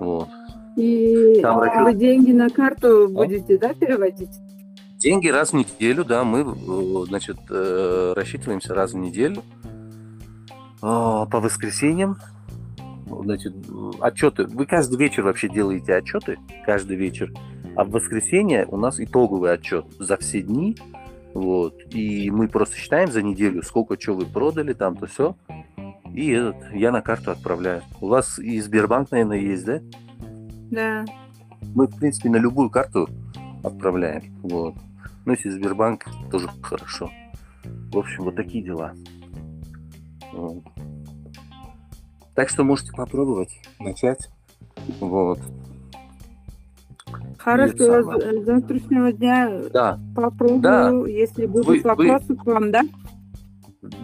[0.00, 0.28] Вот.
[0.76, 4.30] И Там расчет- вы деньги на карту будете, да, переводить?
[4.98, 9.42] Деньги раз в неделю, да, мы, э, значит, э, рассчитываемся раз в неделю
[10.80, 12.18] А, по воскресеньям.
[13.08, 14.44] Значит, э, отчеты.
[14.46, 17.32] Вы каждый вечер вообще делаете отчеты, каждый вечер.
[17.78, 20.76] А в воскресенье у нас итоговый отчет за все дни.
[21.32, 21.76] Вот.
[21.94, 25.36] И мы просто считаем за неделю, сколько чего вы продали, там то все.
[26.12, 27.82] И этот, я на карту отправляю.
[28.00, 29.80] У вас и Сбербанк, наверное, есть, да?
[30.72, 31.04] Да.
[31.72, 33.08] Мы, в принципе, на любую карту
[33.62, 34.24] отправляем.
[34.42, 34.74] Вот.
[35.24, 37.12] Ну, если Сбербанк, тоже хорошо.
[37.92, 38.92] В общем, вот такие дела.
[40.32, 40.64] Вот.
[42.34, 44.28] Так что можете попробовать начать.
[44.98, 45.38] Вот.
[47.38, 50.90] Хорошо, Это с завтрашнего дня Да, попробую, Да.
[51.08, 52.82] если будут Вы- вы- вопросы к вам, да?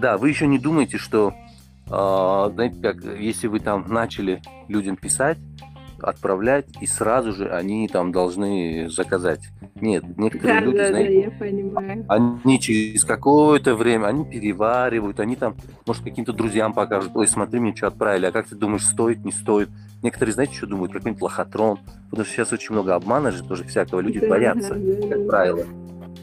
[0.01, 1.35] да, вы еще не думаете, что,
[1.91, 5.39] а, знаете, как, если вы там начали людям писать,
[6.05, 9.41] отправлять, и сразу же они там должны заказать.
[9.75, 12.05] Нет, некоторые Да, люди, да, да, знаете, я понимаю.
[12.09, 17.75] Они через какое-то время, они переваривают, они там, может, каким-то друзьям покажут, ой, смотри, мне
[17.75, 19.69] что отправили, а как ты думаешь, стоит, не стоит?
[20.03, 21.79] Некоторые, знаете, что думают, какой-нибудь лохотрон,
[22.11, 25.19] потому что сейчас очень много обмана же, тоже всякого, люди Да, боятся, да, да, как
[25.25, 25.29] да.
[25.29, 25.65] правило.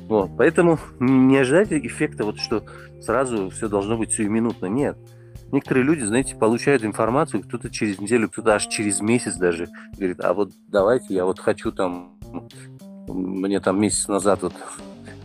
[0.07, 2.63] Вот, поэтому не ожидайте эффекта, вот что
[3.01, 4.97] сразу все должно быть сиюминутно, нет.
[5.51, 10.33] Некоторые люди, знаете, получают информацию, кто-то через неделю, кто-то аж через месяц даже говорит, а
[10.33, 12.17] вот давайте, я вот хочу там,
[13.07, 14.53] мне там месяц назад вот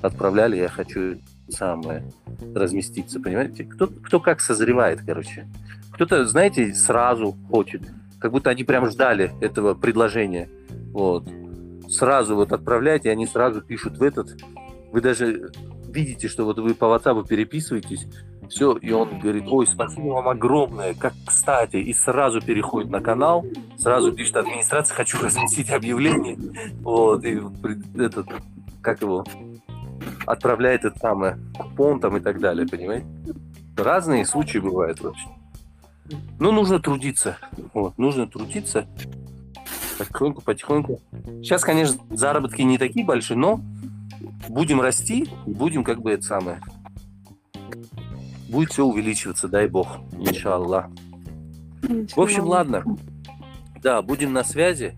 [0.02, 2.10] отправляли, я хочу самое
[2.54, 3.64] разместиться, понимаете?
[3.64, 5.46] Кто, кто как созревает, короче.
[5.92, 7.82] Кто-то, знаете, сразу хочет,
[8.18, 10.48] как будто они прям ждали этого предложения.
[10.92, 11.28] Вот.
[11.88, 14.36] Сразу вот отправляете, и они сразу пишут в этот.
[14.92, 15.50] Вы даже
[15.88, 18.06] видите, что вот вы по WhatsApp переписываетесь,
[18.48, 23.44] все, и он говорит, ой, спасибо вам огромное, как кстати, и сразу переходит на канал,
[23.78, 26.38] сразу пишет администрация, хочу разместить объявление,
[26.82, 27.40] вот, и
[27.98, 28.28] этот,
[28.82, 29.24] как его,
[30.26, 33.06] отправляет это самое, купон там и так далее, понимаете?
[33.76, 35.28] Разные случаи бывают вообще.
[36.38, 37.36] Ну, нужно трудиться,
[37.74, 38.86] вот, нужно трудиться,
[39.98, 41.00] потихоньку, потихоньку.
[41.42, 43.60] Сейчас, конечно, заработки не такие большие, но
[44.48, 46.60] будем расти, будем как бы это самое,
[48.48, 50.86] будет все увеличиваться, дай бог, иншаллах.
[51.82, 52.84] В общем, ладно.
[53.82, 54.94] Да, будем на связи.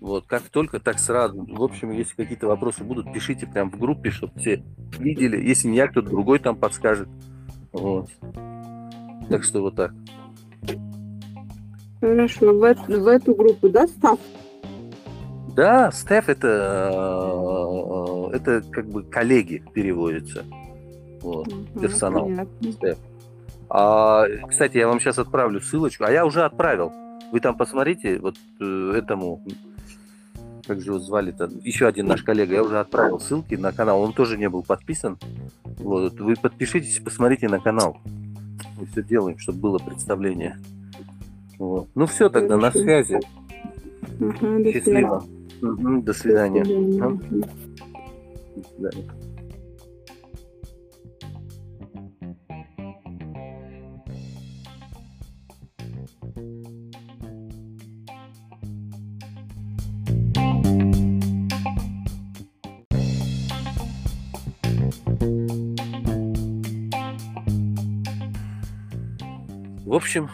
[0.00, 1.46] Вот, как только, так сразу.
[1.46, 4.64] В общем, если какие-то вопросы будут, пишите прям в группе, чтобы все
[4.98, 5.36] видели.
[5.36, 7.08] Если не я, кто-то другой там подскажет.
[7.72, 8.08] Вот.
[9.28, 9.92] Так что вот так.
[12.00, 14.18] Хорошо, в, в эту группу, да, став?
[15.54, 16.90] Да, Стеф это,
[18.32, 20.44] э, это как бы коллеги переводится.
[21.80, 22.24] Персонал.
[22.24, 22.72] понятно.
[22.72, 22.98] Стеф.
[23.68, 26.04] А, кстати, я вам сейчас отправлю ссылочку.
[26.04, 26.92] А я уже отправил.
[27.32, 29.42] Вы там посмотрите, вот э, этому
[30.66, 34.12] как же его звали-то, еще один наш коллега, я уже отправил ссылки на канал, он
[34.12, 35.18] тоже не был подписан.
[35.78, 37.96] Вот, вы подпишитесь, посмотрите на канал.
[38.78, 40.58] Мы все делаем, чтобы было представление.
[41.58, 41.88] Вот.
[41.94, 43.18] Ну все, тогда на связи.
[44.20, 45.24] Ага, до Счастливо.
[45.60, 46.64] Мгм, До свидания.
[46.64, 47.02] свидания.
[47.02, 47.10] Ага.
[47.10, 47.40] Мгм.
[48.56, 49.10] До свидания.
[70.00, 70.30] Общем,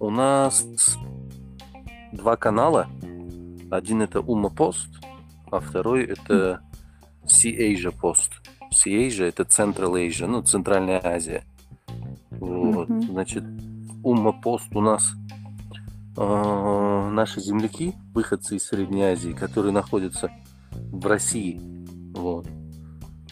[0.00, 0.66] у нас
[2.12, 2.86] два канала.
[3.70, 4.88] Один это Ума Пост,
[5.50, 6.60] а второй это
[7.24, 8.30] Sea Asia Post.
[8.72, 11.44] Sea Asia это Central Asia, ну, Центральная Азия.
[12.30, 13.02] Вот, Мгм.
[13.02, 13.44] значит,
[14.02, 15.12] Ума Пост у нас
[16.16, 20.30] э, наши земляки, выходцы из Средней Азии, которые находятся
[20.70, 21.60] в России,
[22.14, 22.46] вот,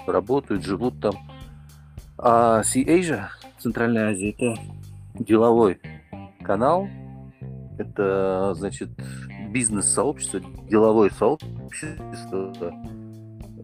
[0.06, 1.14] работают, живут там.
[2.18, 4.60] А Sea Asia, Центральная Азия, это
[5.14, 5.80] деловой
[6.42, 6.88] канал,
[7.78, 8.90] это, значит,
[9.50, 12.52] бизнес-сообщество, деловое сообщество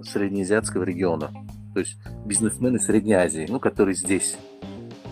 [0.02, 1.30] среднеазиатского региона.
[1.74, 4.36] То есть бизнесмены Средней Азии, ну, которые здесь,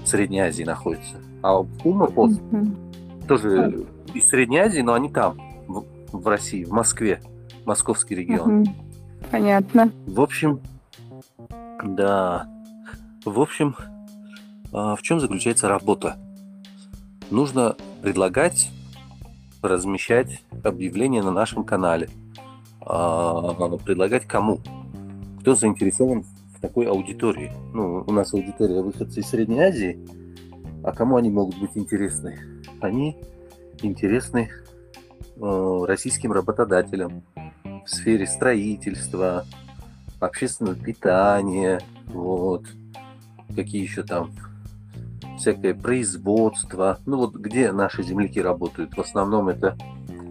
[0.05, 1.17] в Средней Азии находятся.
[1.43, 2.77] А Ума Пост Мгм.
[3.29, 7.21] тоже из Средней Азии, но они там, в, в России, в Москве,
[7.65, 8.61] московский регион.
[8.61, 8.75] Мгм.
[9.31, 9.91] Понятно.
[10.07, 10.61] В общем,
[11.85, 12.49] да.
[13.25, 13.77] В общем,
[14.73, 16.17] а, в чем заключается работа?
[17.31, 18.71] Нужно предлагать,
[19.61, 22.09] размещать объявления на нашем канале.
[22.81, 23.53] А,
[23.85, 24.61] Предлагать кому?
[25.41, 26.25] Кто заинтересован
[26.57, 27.53] в такой аудитории?
[27.75, 29.99] Ну, у нас аудитория выходцы из Средней Азии,
[30.83, 32.39] а кому они могут быть интересны?
[32.81, 33.19] Они
[33.83, 34.51] интересны
[35.37, 37.23] э, российским работодателям
[37.85, 39.45] в сфере строительства,
[40.19, 42.65] общественного питания, вот,
[43.55, 44.31] какие еще там,
[45.39, 49.77] всякое производство, ну вот где наши земляки работают, в основном это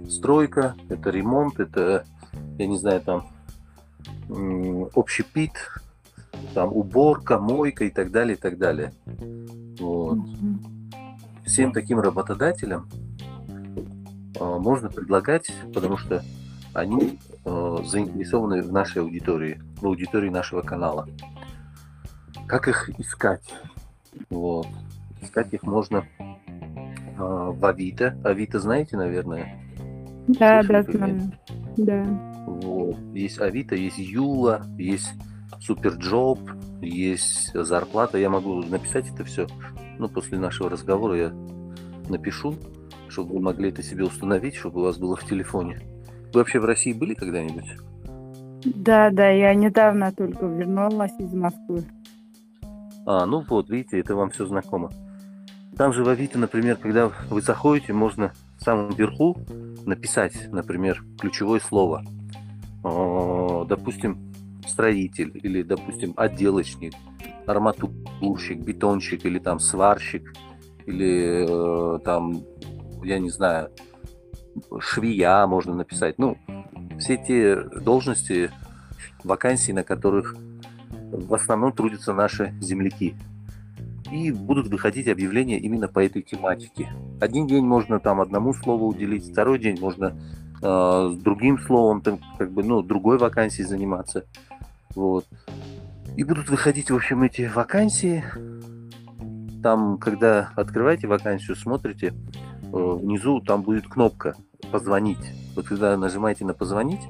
[0.09, 2.05] стройка, это ремонт, это,
[2.57, 3.27] я не знаю, там
[4.95, 5.53] общепит,
[6.53, 8.93] там уборка, мойка и так далее, и так далее.
[9.79, 10.19] Вот
[11.47, 12.89] всем таким работодателям
[14.39, 16.23] э, можно предлагать, потому что
[16.73, 21.07] они э, заинтересованы в нашей аудитории, в аудитории нашего канала.
[22.47, 23.43] Как их искать?
[24.29, 24.67] Вот.
[25.21, 26.25] Искать их можно э,
[27.17, 28.17] в Авито.
[28.23, 29.59] Авито знаете, наверное?
[30.27, 31.21] Да, Слышали да, знаю.
[31.77, 32.03] Да.
[32.45, 32.97] Вот.
[33.13, 35.13] Есть Авито, есть Юла, есть
[35.59, 36.39] SuperJob,
[36.81, 38.17] есть зарплата.
[38.17, 39.47] Я могу написать это все.
[39.99, 41.33] Ну, после нашего разговора я
[42.09, 42.55] напишу,
[43.09, 45.79] чтобы вы могли это себе установить, чтобы у вас было в телефоне.
[46.33, 47.65] Вы вообще в России были когда-нибудь?
[48.65, 51.83] Да, да, я недавно только вернулась из Москвы.
[53.05, 54.89] А, ну вот, видите, это вам все знакомо.
[55.77, 59.37] Там же в Авито, например, когда вы заходите, можно в самом верху
[59.85, 62.03] написать, например, ключевое слово.
[62.83, 64.33] Допустим,
[64.67, 66.93] строитель или, допустим, отделочник,
[67.45, 70.33] арматурщик, бетонщик или там сварщик
[70.85, 72.43] или э, там,
[73.03, 73.69] я не знаю,
[74.79, 76.17] швея можно написать.
[76.17, 76.37] Ну,
[76.97, 78.51] все те должности,
[79.23, 80.35] вакансии, на которых
[81.11, 83.15] в основном трудятся наши земляки.
[84.11, 86.89] И будут выходить объявления именно по этой тематике.
[87.19, 90.17] Один день можно там одному слову уделить, второй день можно
[90.61, 94.23] э, с другим словом, там, как бы, ну, другой вакансией заниматься.
[94.95, 95.25] Вот.
[96.15, 98.23] И будут выходить, в общем, эти вакансии.
[99.61, 104.35] Там, когда открываете вакансию, смотрите, э, внизу там будет кнопка
[104.71, 105.33] «Позвонить».
[105.55, 107.01] Вот когда нажимаете на «Позвонить»,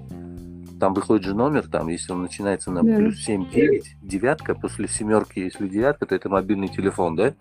[0.80, 2.96] там выходит же номер, там, если он начинается на Да.
[2.96, 7.34] плюс 7, 9, девятка, после семерки, если девятка, то это мобильный телефон, да?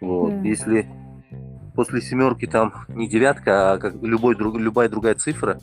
[0.00, 0.30] Вот.
[0.30, 0.48] Да.
[0.48, 0.88] Если
[1.74, 5.60] после семерки там не девятка, а как любой, друг, любая другая цифра,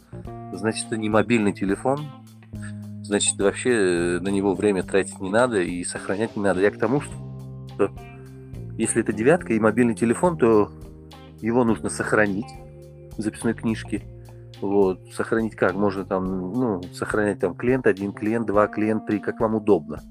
[0.53, 1.99] значит, это не мобильный телефон,
[3.03, 6.61] значит, вообще э, на него время тратить не надо и сохранять не надо.
[6.61, 7.91] Я к тому, что
[8.77, 10.71] если это девятка и мобильный телефон, то
[11.41, 12.47] его нужно сохранить
[13.17, 14.03] в записной книжке.
[14.63, 15.11] Вот.
[15.11, 15.75] Сохранить как?
[15.75, 20.01] Можно там, ну, сохранять там клиент один, клиент два, клиент три, как вам удобно.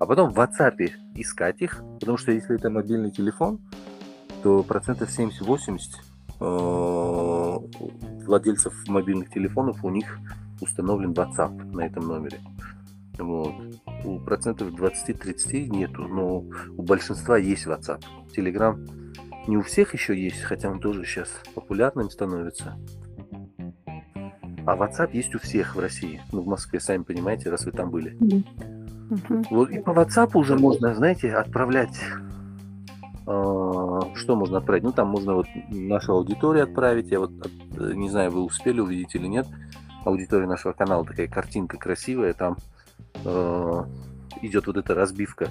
[0.00, 3.60] А потом в WhatsApp искать их, потому что если это мобильный телефон,
[4.42, 5.78] то процентов 70-80
[6.40, 7.58] э,
[8.26, 10.18] владельцев мобильных телефонов у них
[10.60, 12.40] установлен WhatsApp на этом номере.
[13.16, 13.54] Вот.
[14.04, 16.38] У процентов 20-30 нету, но
[16.76, 18.02] у большинства есть WhatsApp.
[18.36, 18.76] Telegram
[19.46, 22.76] не у всех еще есть, хотя он тоже сейчас популярным становится.
[24.66, 26.20] А WhatsApp есть у всех в России.
[26.32, 28.16] Ну, в Москве, сами понимаете, раз вы там были.
[28.20, 29.44] Мгм.
[29.50, 31.98] Вот, и по WhatsApp уже можно, знаете, отправлять...
[33.26, 34.84] э, что можно отправить?
[34.84, 37.10] Ну, там можно вот нашу аудиторию отправить.
[37.10, 39.46] Я вот от- э, не знаю, вы успели увидеть или нет.
[40.04, 42.32] Аудитория нашего канала такая картинка красивая.
[42.32, 42.56] Там
[43.24, 43.84] э,
[44.42, 45.48] идет вот эта разбивка.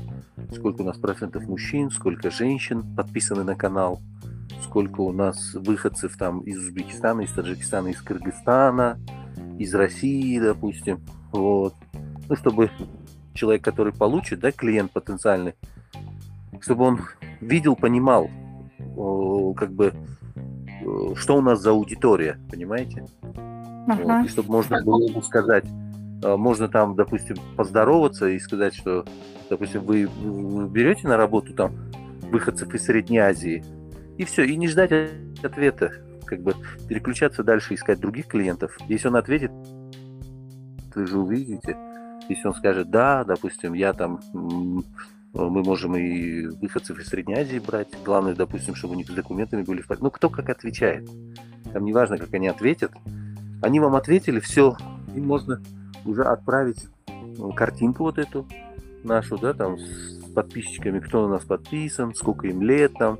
[0.53, 3.99] Сколько у нас процентов мужчин, сколько женщин подписаны на канал,
[4.63, 8.99] сколько у нас выходцев там из Узбекистана, из Таджикистана, из Кыргызстана,
[9.57, 11.01] из России, допустим.
[11.31, 11.75] Вот.
[12.27, 12.69] Ну, чтобы
[13.33, 15.55] человек, который получит, да, клиент потенциальный,
[16.61, 16.99] чтобы он
[17.41, 18.29] видел, понимал,
[19.55, 19.93] как бы,
[21.15, 23.05] что у нас за аудитория, понимаете?
[23.21, 24.23] Вот, Ага.
[24.25, 25.65] и чтобы можно было ему сказать,
[26.23, 29.05] э, можно там, допустим, поздороваться и сказать, что,
[29.49, 30.07] допустим, вы
[30.67, 31.73] берете на работу там
[32.29, 33.63] выходцев из Средней Азии,
[34.19, 34.91] и все, и не ждать
[35.41, 35.93] ответа,
[36.25, 36.53] как бы
[36.89, 38.77] переключаться дальше, искать других клиентов.
[38.89, 39.49] Если он ответит,
[40.93, 41.77] вы же увидите.
[42.27, 47.87] Если он скажет, да, допустим, я там, мы можем и выходцев из Средней Азии брать.
[48.03, 50.03] Главное, допустим, чтобы у них с документами были в порядке.
[50.03, 51.09] Ну, кто как отвечает.
[51.71, 52.91] Там не важно, как они ответят.
[53.61, 54.75] Они вам ответили, все,
[55.15, 55.61] им можно
[56.03, 56.87] уже отправить
[57.37, 58.45] ну, картинку вот эту
[59.05, 63.17] нашу, да, там с подписчиками, кто на нас подписан, сколько им лет там,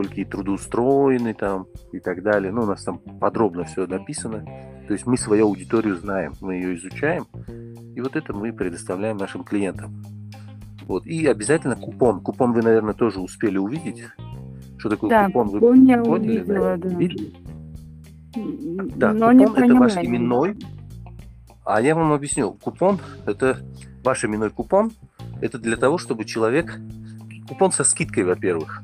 [0.00, 2.52] сколько и трудоустроены там и так далее.
[2.52, 4.44] Ну, у нас там подробно все написано.
[4.86, 7.26] То есть мы свою аудиторию знаем, мы ее изучаем,
[7.94, 10.02] и вот это мы предоставляем нашим клиентам.
[10.86, 11.06] Вот.
[11.06, 12.20] И обязательно купон.
[12.20, 14.02] Купон вы, наверное, тоже успели увидеть.
[14.78, 15.48] Что такое Да, купон?
[15.48, 16.88] Вы купон я поняли, увидела, да.
[16.88, 17.32] Видели?
[18.36, 20.08] М, Да, Но не купон это ваш понимаю.
[20.08, 20.56] именной.
[21.64, 22.52] А я вам объясню.
[22.52, 23.58] Купон это
[24.02, 24.90] ваш именной купон.
[25.42, 26.80] Это для того, чтобы человек...
[27.48, 28.80] Купон со скидкой, во-первых.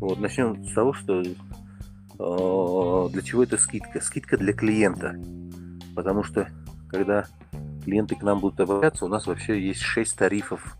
[0.00, 4.00] Вот, начнем с того, что э, для чего эта скидка?
[4.00, 5.14] Скидка для клиента.
[5.94, 6.48] Потому что,
[6.88, 7.26] когда
[7.84, 10.76] клиенты к нам будут обращаться, у нас вообще есть 6 тарифов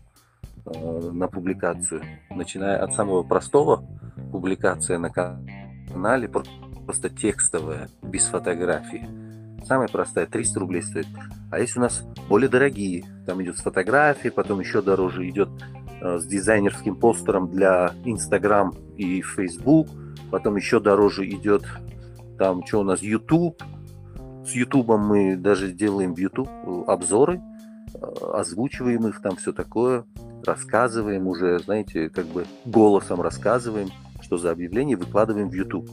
[0.65, 2.01] э, на публикацию.
[2.29, 3.85] Начиная от самого простого,
[4.31, 6.43] публикация на канале, про-
[6.85, 9.07] просто текстовая, без фотографии.
[9.65, 11.07] Самая простая, 300 рублей стоит.
[11.51, 13.03] А есть у нас более дорогие.
[13.25, 15.49] Там идет с фотографией, потом еще дороже идет
[16.01, 19.87] э, с дизайнерским постером для Instagram и Facebook.
[20.29, 21.63] Потом еще дороже идет
[22.37, 23.63] там, что у нас, YouTube.
[24.45, 26.49] С YouTube мы даже делаем в YouTube
[26.87, 27.41] обзоры,
[27.95, 27.99] э,
[28.33, 30.05] озвучиваем их, там все такое,
[30.45, 33.89] рассказываем уже, знаете, как бы голосом рассказываем,
[34.21, 35.89] что за объявление, выкладываем в YouTube.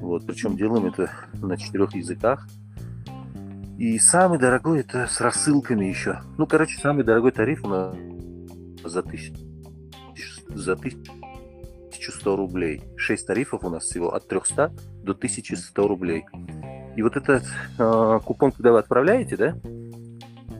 [0.00, 2.48] Вот, причем делаем это на четырех языках.
[3.82, 6.20] И самый дорогой это с рассылками еще.
[6.38, 7.96] Ну, короче, самый дорогой тариф у нас
[8.84, 9.34] за тысячу,
[10.50, 12.84] за 1100 рублей.
[12.96, 16.24] Шесть тарифов у нас всего от 300 до 1100 рублей.
[16.94, 17.42] И вот этот
[17.76, 19.56] э, купон, когда вы отправляете, да,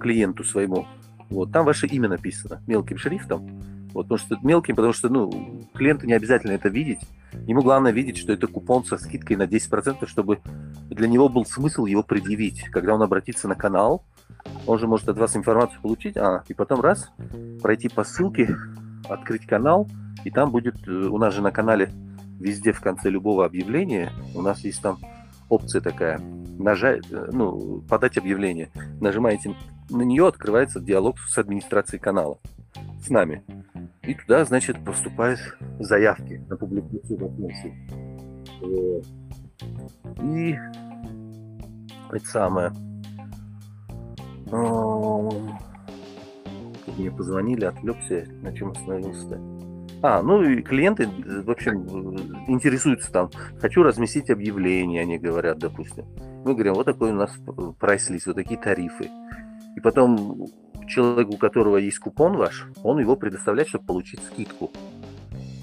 [0.01, 0.89] клиенту своему,
[1.31, 3.63] вот там ваше имя написано мелким шрифтом.
[3.93, 7.01] Вот, потому что мелким, потому что, ну, клиенту не обязательно это видеть.
[7.47, 10.41] Ему главное видеть, что это купон со скидкой на 10%, чтобы
[10.89, 12.65] для него был смысл его предъявить.
[12.71, 14.05] Когда он обратится на канал,
[14.67, 17.11] он же может от вас информацию получить, а, и потом раз,
[17.63, 18.57] пройти по ссылке,
[19.09, 19.89] открыть канал,
[20.25, 21.91] и там будет, э, у нас же на канале
[22.39, 24.99] везде в конце любого объявления, у нас есть там
[25.49, 26.21] опция такая,
[26.59, 28.71] нажать, э, ну, подать объявление.
[29.01, 29.55] Нажимаете
[29.91, 32.39] на нее, открывается диалог с администрацией канала,
[33.01, 33.45] с нами.
[34.03, 35.41] И туда, значит, поступают
[35.79, 37.75] заявки на публикацию вакансий.
[40.23, 40.59] И
[42.11, 42.73] это самое.
[44.51, 45.59] Ам,
[46.85, 49.41] Тут мне позвонили, отвлекся, на чем остановился-то.
[50.03, 51.87] А, ну и клиенты, в общем,
[52.49, 53.31] интересуются там.
[53.61, 56.07] Хочу разместить объявление, они говорят, допустим.
[56.45, 57.33] Мы говорим, вот такой у нас
[57.79, 59.09] прайс-лист, вот такие тарифы.
[59.77, 60.49] И потом
[60.87, 64.71] человек, у которого есть купон ваш, он его предоставляет, чтобы получить скидку.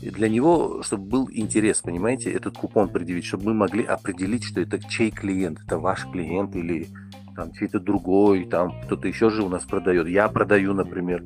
[0.01, 4.61] И для него, чтобы был интерес, понимаете, этот купон предъявить, чтобы мы могли определить, что
[4.61, 6.87] это чей клиент, это ваш клиент или
[7.35, 10.07] там чей-то другой, там кто-то еще же у нас продает.
[10.07, 11.23] Я продаю, например.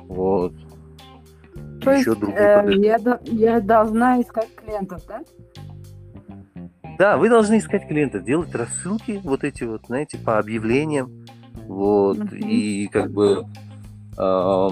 [0.00, 0.54] Вот.
[1.82, 3.02] То есть еще другой э, продает.
[3.02, 5.20] я, я должна искать клиентов, да?
[6.98, 11.23] Да, вы должны искать клиентов, делать рассылки вот эти вот, знаете, по объявлениям.
[11.66, 12.18] Вот.
[12.18, 12.36] Мгм.
[12.36, 13.46] И как бы
[14.16, 14.68] а,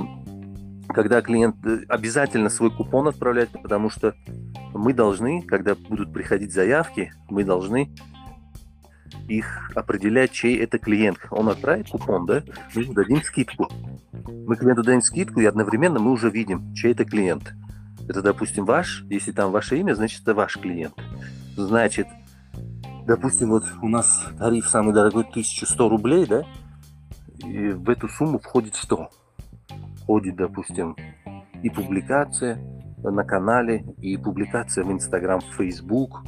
[0.89, 4.15] когда клиент э, обязательно свой купон отправлять, потому что
[4.75, 7.91] мы должны, когда будут приходить заявки, мы должны
[9.29, 11.19] их определять, чей это клиент.
[11.31, 12.43] Он отправит купон, да,
[12.75, 13.69] мы ему дадим скидку.
[14.47, 17.55] Мы клиенту даем скидку, и одновременно мы уже видим, чей это клиент.
[18.09, 20.95] Это, допустим, ваш, если там ваше имя, значит, это ваш клиент.
[21.57, 22.09] Значит,
[23.07, 26.45] допустим, вот у нас тариф самый дорогой 1100 рублей, да,
[27.45, 29.11] и в эту сумму входит что?
[30.03, 30.97] Входит, допустим,
[31.63, 32.59] и публикация
[32.99, 36.23] на канале, и публикация в Инстаграм, в Фейсбук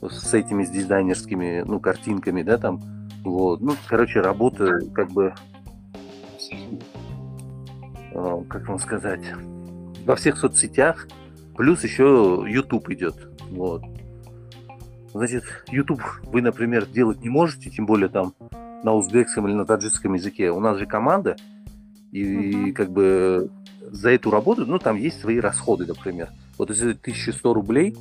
[0.00, 2.80] с этими с дизайнерскими, ну, картинками, да, там,
[3.24, 5.34] вот, ну, короче, работа, как бы,
[8.12, 9.22] э, как вам сказать,
[10.04, 11.08] во всех соцсетях,
[11.56, 13.82] плюс еще YouTube идет, вот.
[15.12, 18.34] Значит, YouTube вы, например, делать не можете, тем более там
[18.84, 20.50] на узбекском или на таджикском языке.
[20.50, 21.36] У нас же команда,
[22.12, 23.50] и как бы
[23.90, 26.28] за эту работу, ну, там есть свои расходы, например.
[26.58, 27.96] Вот если 1100 рублей,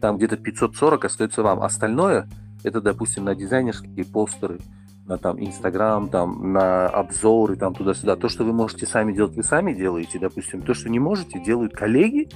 [0.00, 1.62] там где-то 540 остается вам.
[1.62, 2.28] Остальное,
[2.62, 4.58] это, допустим, на дизайнерские постеры,
[5.06, 8.16] на там Инстаграм, там на обзоры, там туда-сюда.
[8.16, 10.62] То, что вы можете сами делать, вы сами делаете, допустим.
[10.62, 12.28] То, что не можете, делают коллеги,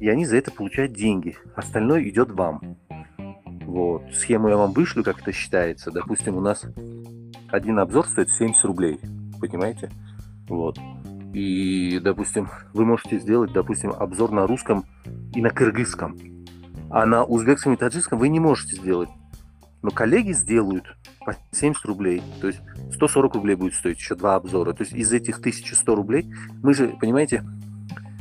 [0.00, 1.36] и они за это получают деньги.
[1.54, 2.76] Остальное идет вам.
[3.66, 4.02] Вот.
[4.14, 5.90] Схему я вам вышлю, как это считается.
[5.90, 6.64] Допустим, у нас
[7.50, 9.00] один обзор стоит 70 рублей.
[9.40, 9.90] Понимаете?
[10.48, 10.78] Вот.
[11.34, 14.84] И, допустим, вы можете сделать, допустим, обзор на русском
[15.34, 16.16] и на кыргызском.
[16.90, 19.10] А на узбекском и таджикском вы не можете сделать.
[19.82, 20.84] Но коллеги сделают
[21.24, 22.22] по 70 рублей.
[22.40, 22.60] То есть
[22.94, 24.72] 140 рублей будет стоить еще два обзора.
[24.72, 26.32] То есть из этих 1100 рублей
[26.62, 27.44] мы же, понимаете,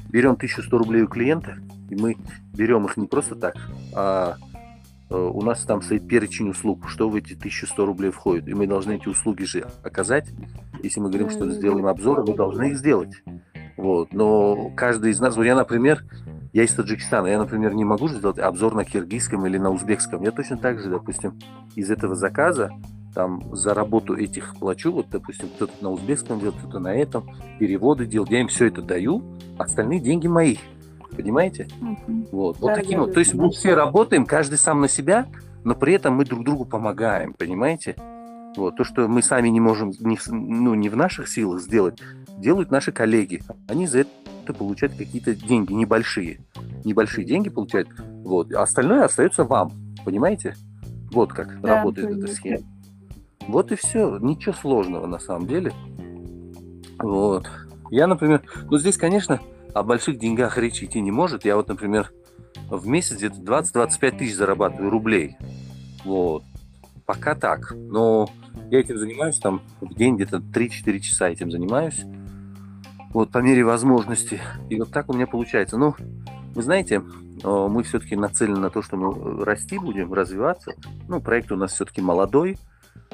[0.09, 1.57] берем 1100 рублей у клиента,
[1.89, 2.17] и мы
[2.53, 3.55] берем их не просто так,
[3.93, 4.37] а
[5.09, 8.93] у нас там стоит перечень услуг, что в эти 1100 рублей входит, и мы должны
[8.93, 10.27] эти услуги же оказать.
[10.81, 13.23] Если мы говорим, что сделаем обзор, мы должны их сделать.
[13.77, 14.13] Вот.
[14.13, 16.03] Но каждый из нас, вот я, например,
[16.53, 20.23] я из Таджикистана, я, например, не могу сделать обзор на киргизском или на узбекском.
[20.23, 21.39] Я точно так же, допустим,
[21.75, 22.71] из этого заказа
[23.13, 27.29] там за работу этих плачу, вот, допустим, кто-то на узбекском делает, кто-то на этом,
[27.59, 29.23] переводы делает, я им все это даю,
[29.57, 30.57] остальные деньги мои.
[31.15, 31.67] Понимаете?
[31.81, 32.27] Угу.
[32.31, 33.13] Вот, вот таким вот.
[33.13, 35.27] То есть мы все работаем, каждый сам на себя,
[35.63, 37.95] но при этом мы друг другу помогаем, понимаете?
[38.55, 41.99] Вот, то, что мы сами не можем, не, ну, не в наших силах сделать,
[42.37, 43.41] делают наши коллеги.
[43.67, 46.39] Они за это получают какие-то деньги, небольшие.
[46.83, 47.89] Небольшие деньги получают.
[48.23, 49.71] Вот, а остальное остается вам,
[50.05, 50.55] понимаете?
[51.11, 52.25] Вот как да, работает конечно.
[52.25, 52.63] эта схема.
[53.47, 54.17] Вот и все.
[54.19, 55.71] Ничего сложного на самом деле.
[56.99, 57.47] Вот.
[57.91, 59.39] Я, например, ну здесь, конечно,
[59.75, 61.43] о больших деньгах речи идти не может.
[61.43, 62.11] Я вот, например,
[62.69, 65.35] в месяц где-то 20-25 тысяч зарабатываю рублей.
[66.05, 66.43] Вот.
[67.05, 67.73] Пока так.
[67.75, 68.29] Но
[68.71, 72.05] я этим занимаюсь там в день где-то 3-4 часа этим занимаюсь.
[73.09, 74.39] Вот по мере возможности.
[74.69, 75.77] И вот так у меня получается.
[75.77, 75.93] Ну,
[76.55, 77.03] вы знаете,
[77.43, 80.73] э, мы все-таки нацелены на то, что мы расти будем, развиваться.
[81.09, 82.57] Ну, проект у нас все-таки молодой.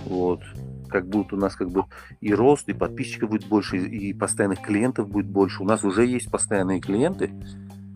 [0.06, 0.42] Вот
[0.92, 1.86] как будет у нас как бы
[2.20, 5.64] и рост, и подписчиков будет больше, и постоянных клиентов будет больше.
[5.64, 7.32] У нас уже есть постоянные клиенты.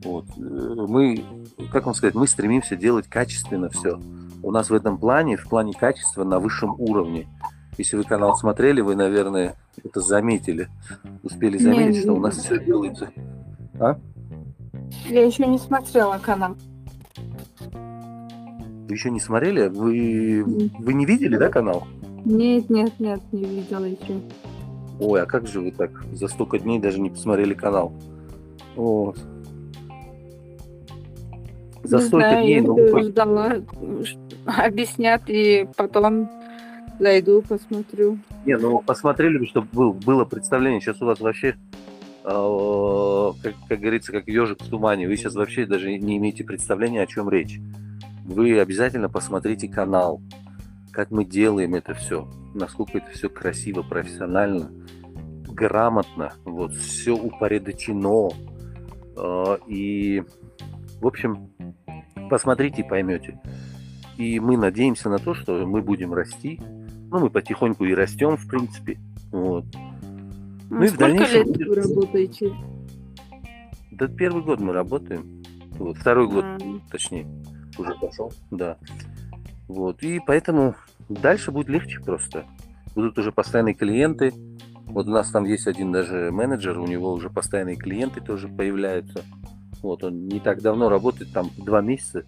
[0.04, 0.26] Вот.
[0.38, 1.24] Э, мы,
[1.72, 4.00] как вам сказать, мы стремимся делать качественно все.
[4.42, 7.28] У нас в этом плане, в плане качества на высшем уровне.
[7.78, 10.70] Если вы канал смотрели, вы, наверное, это заметили,
[11.24, 13.10] успели заметить, не, что у нас все делается.
[13.80, 14.00] А?
[15.08, 16.56] Я еще не смотрела канал.
[18.88, 19.68] Вы еще не смотрели?
[19.68, 20.44] Вы,
[20.80, 21.88] вы не видели, да, канал?
[22.26, 24.20] Нет, нет, нет, не видела еще.
[25.00, 27.94] Ой, а как же вы так за столько дней даже не посмотрели канал?
[28.76, 29.18] Вот.
[31.84, 33.04] За не столько знаю, дней, ну, вы...
[33.04, 33.54] ждала,
[34.46, 36.30] объяснят, и потом
[37.00, 38.18] зайду, посмотрю.
[38.46, 40.82] Не, ну посмотрели бы, чтобы был, было представление.
[40.82, 41.56] Сейчас у вас вообще,
[42.24, 45.08] э, как, как говорится, как ежик в тумане.
[45.08, 47.60] Вы сейчас вообще даже не имеете представления, о чем речь.
[48.24, 50.22] Вы обязательно посмотрите канал
[50.96, 54.72] как мы делаем это все, насколько это все красиво, профессионально,
[55.46, 58.30] грамотно, вот, все упорядочено.
[59.18, 60.24] Э, и,
[61.02, 61.50] в общем,
[62.30, 63.40] посмотрите и поймете.
[64.18, 66.62] И мы надеемся на то, что мы будем расти.
[67.12, 68.98] Ну, мы потихоньку и растем, в принципе.
[69.32, 69.66] Вот.
[70.70, 71.48] Ну, и в дальнейшем...
[71.48, 72.56] лет вы работаете?
[73.92, 75.44] Да первый год мы работаем.
[75.72, 76.60] Вот, второй год, а.
[76.90, 77.28] точнее,
[77.78, 78.78] уже пошел, да.
[79.68, 80.76] Вот, и поэтому
[81.10, 82.46] дальше будет легче просто.
[82.96, 84.34] Будут уже постоянные клиенты.
[84.86, 89.24] Вот у нас там есть один даже менеджер, у него уже постоянные клиенты тоже появляются.
[89.82, 92.24] Вот, он не так давно работает, там два месяца,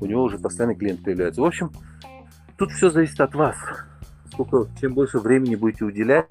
[0.00, 1.40] у него уже постоянный клиент появляется.
[1.40, 1.70] В общем,
[2.56, 3.56] тут все зависит от вас.
[4.32, 6.26] Сколько, чем больше времени будете уделять,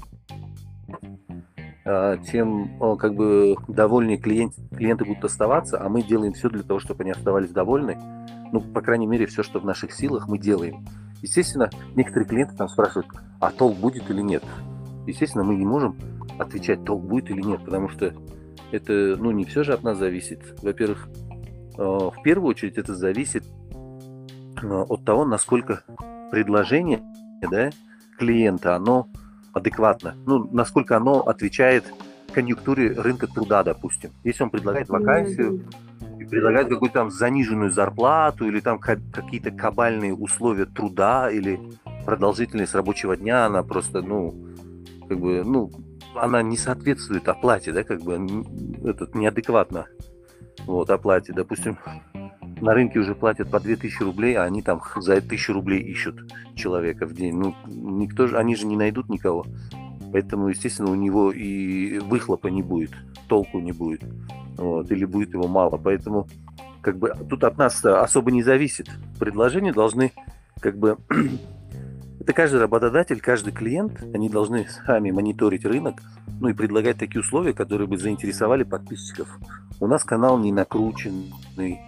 [1.85, 6.79] а, тем как бы довольнее клиент, клиенты будут оставаться, а мы делаем все для того,
[6.79, 7.97] чтобы они оставались довольны
[8.51, 10.85] ну, по крайней мере, все, что в наших силах, мы делаем.
[11.21, 13.07] Естественно, некоторые клиенты там спрашивают,
[13.39, 14.43] а толк будет или нет.
[15.07, 15.97] Естественно, мы не можем
[16.37, 18.13] отвечать, толк будет или нет, потому что
[18.71, 20.41] это, ну, не все же от нас зависит.
[20.61, 21.09] Во-первых,
[21.77, 23.43] э, в первую очередь это зависит
[24.61, 25.83] от того, насколько
[26.31, 27.01] предложение
[27.49, 27.69] да,
[28.17, 29.07] клиента, оно
[29.53, 31.85] адекватно, ну, насколько оно отвечает
[32.33, 34.11] конъюнктуре рынка труда, допустим.
[34.23, 35.65] Если он предлагает вакансию
[36.29, 41.59] и предлагает какую-то там заниженную зарплату или там какие-то кабальные условия труда или
[42.05, 44.35] продолжительность рабочего дня, она просто, ну,
[45.07, 45.71] как бы, ну,
[46.15, 48.45] она не соответствует оплате, да, как бы,
[48.83, 49.87] этот, неадекватно,
[50.65, 51.33] вот, оплате.
[51.33, 51.77] Допустим,
[52.61, 57.05] на рынке уже платят по 2000 рублей, а они там за 1000 рублей ищут человека
[57.05, 57.35] в день.
[57.35, 59.45] Ну, никто же, они же не найдут никого.
[60.11, 62.91] Поэтому, естественно, у него и выхлопа не будет,
[63.27, 64.03] толку не будет.
[64.59, 65.77] Вот, или будет его мало.
[65.77, 66.27] Поэтому
[66.81, 68.89] как бы тут от нас особо не зависит.
[69.19, 70.11] Предложения должны
[70.59, 70.97] как бы
[72.19, 76.01] это каждый работодатель, каждый клиент, они должны сами мониторить рынок,
[76.39, 79.27] ну и предлагать такие условия, которые бы заинтересовали подписчиков.
[79.79, 81.79] У нас канал не накрученный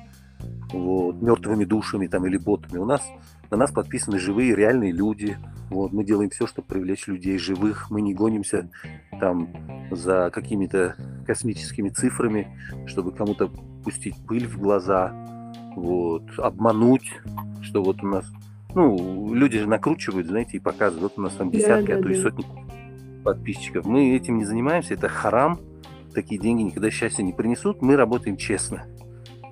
[0.72, 2.80] вот, мертвыми душами там или ботами.
[2.80, 3.02] У нас
[3.50, 5.38] на нас подписаны живые, реальные люди.
[5.72, 7.90] Вот, мы делаем все, чтобы привлечь людей живых.
[7.90, 8.70] Мы не гонимся
[9.22, 9.48] там
[9.90, 12.50] за какими-то космическими цифрами,
[12.88, 13.50] чтобы кому-то
[13.82, 15.14] пустить пыль в глаза,
[15.78, 17.10] вот, обмануть,
[17.62, 18.30] что вот у нас,
[18.76, 22.04] ну, люди же накручивают, знаете, и показывают, вот у нас там десятки, да, да, а
[22.04, 22.46] то и сотни
[23.24, 23.86] подписчиков.
[23.86, 25.58] Мы этим не занимаемся, это харам,
[26.14, 28.84] такие деньги никогда счастья не принесут, мы работаем честно.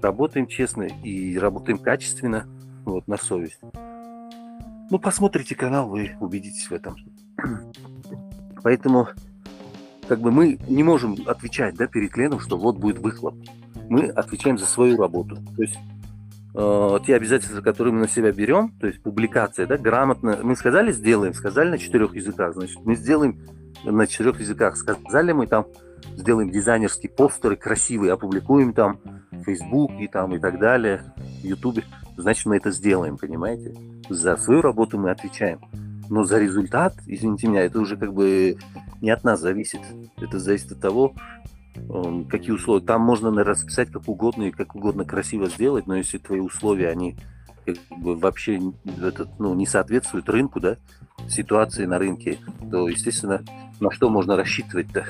[0.02, 2.46] Работаем честно и работаем качественно,
[2.84, 3.62] вот, на совесть.
[4.90, 6.96] Ну, посмотрите канал, вы убедитесь в этом.
[8.64, 9.10] Поэтому,
[10.08, 13.36] как бы мы не можем отвечать, да, перед Леном, что вот будет выхлоп.
[13.88, 15.38] Мы отвечаем за свою работу.
[15.56, 15.78] То есть
[16.56, 20.40] э, те обязательства, которые мы на себя берем, то есть публикация, да, грамотно.
[20.42, 23.40] Мы сказали, сделаем, сказали на четырех языках, значит, мы сделаем
[23.84, 24.76] на четырех языках.
[24.76, 25.68] Сказали мы там,
[26.18, 29.00] сделаем дизайнерские постеры красивые, опубликуем там
[29.32, 31.84] в Facebook и там и так далее, в YouTube
[32.22, 33.76] значит мы это сделаем, понимаете?
[34.10, 35.60] За свою работу мы отвечаем.
[36.10, 38.58] Но за результат, извините меня, это уже как бы
[39.02, 39.82] не от нас зависит.
[40.18, 41.14] Это зависит от того,
[41.76, 42.86] эм, какие условия.
[42.86, 47.16] Там можно расписать как угодно и как угодно красиво сделать, но если твои условия, они
[47.66, 48.60] как бы вообще
[49.02, 50.78] этот, ну, не соответствуют рынку, да,
[51.28, 52.40] ситуации на рынке,
[52.72, 53.44] то, естественно,
[53.80, 55.06] на что можно рассчитывать-то?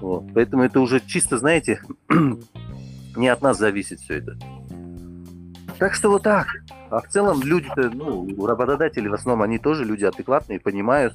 [0.00, 0.24] Вот.
[0.34, 1.80] Поэтому это уже чисто, знаете,
[3.16, 4.36] не от нас зависит все это.
[5.78, 6.48] Так что вот так.
[6.90, 11.14] А в целом люди-то, ну, работодатели в основном, они тоже люди адекватные, понимают,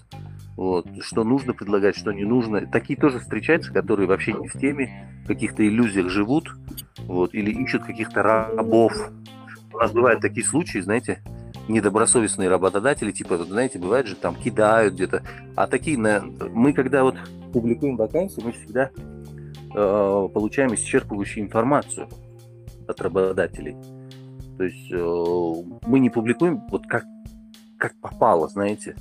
[0.56, 2.66] вот, что нужно предлагать, что не нужно.
[2.68, 6.56] Такие тоже встречаются, которые вообще не в теме, в каких-то иллюзиях живут,
[7.00, 8.94] вот, или ищут каких-то рабов.
[9.74, 11.22] У нас бывают такие случаи, знаете,
[11.68, 15.24] недобросовестные работодатели, типа, знаете, бывает же, там кидают где-то.
[15.56, 16.22] А такие, на...
[16.22, 17.16] мы когда вот
[17.52, 18.92] публикуем вакансии, мы всегда
[19.74, 22.08] э, получаем исчерпывающую информацию
[22.88, 23.76] от работодателей.
[24.58, 27.06] То есть э, мы не публикуем вот как,
[27.78, 28.96] как попало, знаете,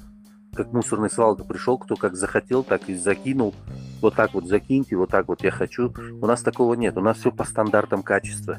[0.55, 3.55] как мусорный свалка пришел, кто как захотел, так и закинул.
[4.01, 5.93] Вот так вот закиньте, вот так вот я хочу.
[6.21, 6.97] У нас такого нет.
[6.97, 8.59] У нас все по стандартам качества.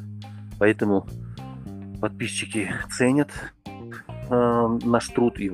[0.59, 1.05] Поэтому
[2.01, 3.29] подписчики ценят
[3.65, 5.51] э, наш труд и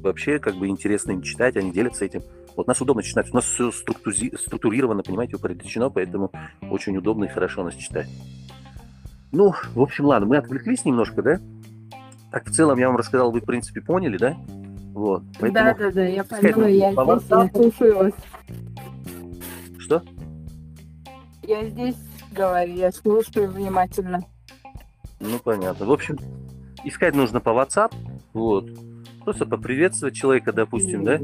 [0.00, 2.22] вообще как бы интересно им читать, они делятся этим.
[2.56, 3.30] Вот нас удобно читать.
[3.30, 6.32] У нас все структурировано, понимаете, упорядочено, поэтому
[6.70, 8.08] очень удобно и хорошо нас читать.
[9.30, 11.40] Ну, в общем, ладно, мы отвлеклись немножко, да?
[12.30, 14.36] Так, в целом я вам рассказал, вы, в принципе, поняли, да?
[14.94, 15.22] Вот.
[15.38, 18.12] Поэтому, да, да, да, я поняла, я здесь, слушаю.
[19.78, 20.02] Что?
[21.42, 21.96] Я здесь
[22.32, 24.24] говорю, я слушаю внимательно.
[25.20, 25.86] Ну, понятно.
[25.86, 26.18] В общем,
[26.84, 27.92] искать нужно по WhatsApp,
[28.32, 28.70] вот.
[29.24, 31.18] Просто поприветствовать человека, допустим, да?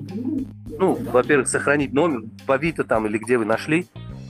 [0.79, 3.87] Ну, во-первых, сохранить номер, по Авито там или где вы нашли,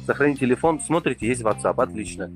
[0.07, 2.31] сохранить телефон, смотрите, есть WhatsApp, отлично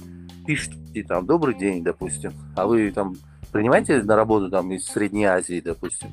[0.49, 3.15] пишете там «Добрый день», допустим, а вы там
[3.53, 6.09] принимаете на работу там из Средней Азии, допустим,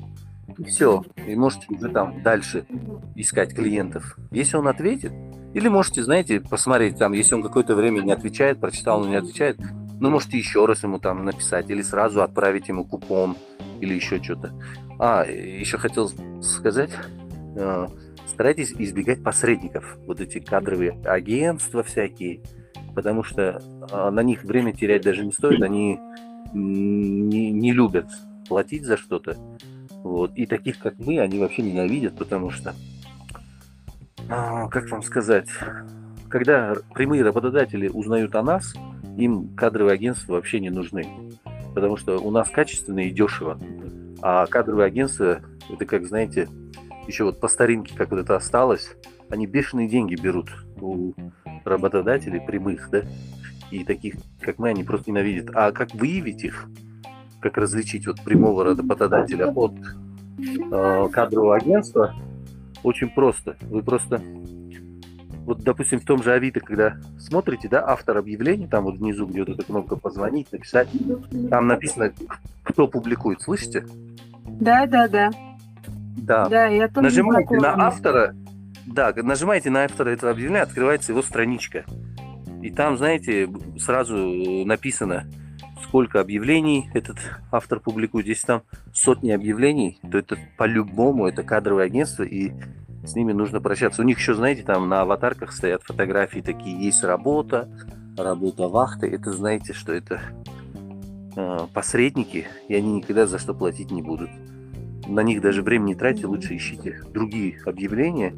[0.58, 2.66] и все, и можете уже там дальше
[3.14, 4.18] искать клиентов.
[4.30, 5.12] Если он ответит,
[5.54, 9.58] или можете, знаете, посмотреть там, если он какое-то время не отвечает, прочитал, но не отвечает,
[10.00, 13.38] ну, можете еще раз ему там написать, или сразу отправить ему купон,
[13.80, 14.52] или еще что-то.
[14.98, 16.10] А, еще хотел
[16.42, 16.90] сказать,
[17.56, 17.86] э,
[18.26, 22.42] старайтесь избегать посредников, вот эти кадровые агентства всякие,
[22.96, 26.00] потому что а, на них время терять даже не стоит, они
[26.54, 28.06] не, не любят
[28.48, 29.36] платить за что-то.
[30.02, 30.32] Вот.
[30.34, 32.74] И таких, как мы, они вообще ненавидят, потому что,
[34.30, 35.48] а, как вам сказать,
[36.30, 38.74] когда прямые работодатели узнают о нас,
[39.18, 41.06] им кадровые агентства вообще не нужны.
[41.74, 43.58] Потому что у нас качественно и дешево.
[44.22, 46.48] А кадровые агентства, это как, знаете,
[47.06, 48.96] еще вот по старинке, как вот это осталось,
[49.28, 50.48] они бешеные деньги берут
[50.80, 51.12] у
[51.66, 53.02] работодателей прямых, да,
[53.70, 55.50] и таких, как мы, они просто ненавидят.
[55.54, 56.68] А как выявить их,
[57.40, 59.74] как различить вот прямого работодателя от
[60.38, 62.14] э, кадрового агентства,
[62.82, 63.56] очень просто.
[63.62, 64.20] Вы просто,
[65.44, 69.40] вот, допустим, в том же Авито, когда смотрите, да, автор объявлений, там вот внизу, где
[69.40, 70.88] вот эта кнопка «Позвонить», «Написать»,
[71.50, 72.12] там написано,
[72.62, 73.84] кто публикует, слышите?
[74.44, 75.30] Да, да, да.
[76.16, 76.48] Да.
[76.48, 78.34] Да, я тоже Нажимаете на автора,
[78.86, 81.84] да, нажимаете на автора этого объявления, открывается его страничка.
[82.62, 84.16] И там, знаете, сразу
[84.64, 85.26] написано,
[85.82, 87.18] сколько объявлений этот
[87.50, 88.26] автор публикует.
[88.26, 88.62] Если там
[88.92, 92.52] сотни объявлений, то это по-любому это кадровое агентство, и
[93.04, 94.02] с ними нужно прощаться.
[94.02, 97.68] У них еще, знаете, там на аватарках стоят фотографии такие, есть работа,
[98.16, 99.06] работа вахты.
[99.08, 100.20] Это знаете, что это
[101.36, 104.30] э, посредники, и они никогда за что платить не будут.
[105.06, 108.34] На них даже времени тратьте, лучше ищите другие объявления,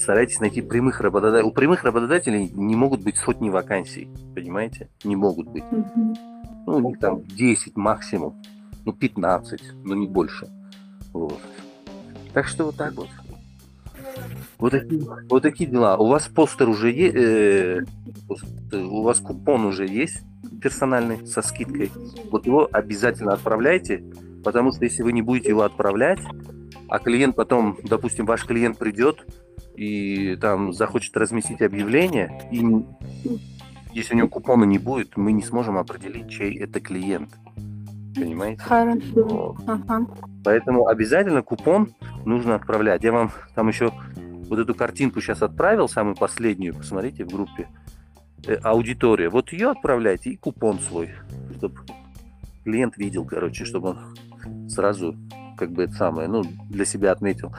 [0.00, 1.48] старайтесь найти прямых работодателей.
[1.48, 4.88] У прямых работодателей не могут быть сотни вакансий, понимаете?
[5.04, 5.64] Не могут быть.
[5.70, 6.16] Мгм.
[6.66, 8.42] Ну, у них там 10 максимум,
[8.84, 10.48] ну, 15, но не больше.
[11.12, 11.40] Вот.
[12.32, 13.08] Так что вот так вот.
[14.58, 15.96] Вот такие, вот такие дела.
[15.96, 17.86] У вас постер уже есть,
[18.72, 20.22] у вас купон уже есть
[20.60, 21.90] персональный со скидкой.
[22.30, 24.04] Вот его обязательно отправляйте,
[24.44, 26.20] потому что если вы не будете его отправлять,
[26.88, 29.24] а клиент потом, допустим, ваш клиент придет
[29.80, 32.62] и там захочет разместить объявление, и
[33.94, 37.30] если у него купона не будет, мы не сможем определить, чей это клиент.
[38.14, 38.60] Понимаете?
[38.60, 39.00] Хорошо.
[39.14, 39.56] Вот.
[39.66, 40.06] Ага.
[40.44, 41.94] Поэтому обязательно купон
[42.26, 43.02] нужно отправлять.
[43.02, 43.90] Я вам там еще
[44.50, 47.66] вот эту картинку сейчас отправил, самую последнюю, посмотрите в группе.
[48.46, 49.30] Э, аудитория.
[49.30, 51.08] Вот ее отправляйте и купон свой,
[51.56, 51.78] чтобы
[52.64, 55.16] клиент видел, короче, чтобы он сразу
[55.56, 57.54] как бы это самое, ну, для себя отметил.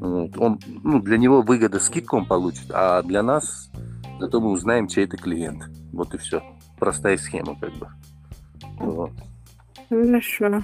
[0.00, 0.38] Вот.
[0.38, 3.70] Он, ну, для него выгода скидку он получит, а для нас
[4.18, 5.64] зато мы узнаем, чей это клиент.
[5.92, 6.42] Вот и все.
[6.78, 7.88] Простая схема, как бы.
[8.78, 9.10] Вот.
[9.88, 10.62] Хорошо.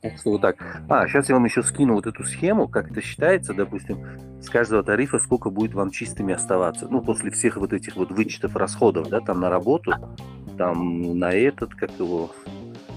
[0.00, 0.56] Так что вот так.
[0.88, 3.98] А, сейчас я вам еще скину вот эту схему, как это считается, допустим,
[4.40, 6.86] с каждого тарифа сколько будет вам чистыми оставаться.
[6.90, 9.92] Ну, после всех вот этих вот вычетов расходов, да, там на работу,
[10.58, 12.30] там на этот, как его,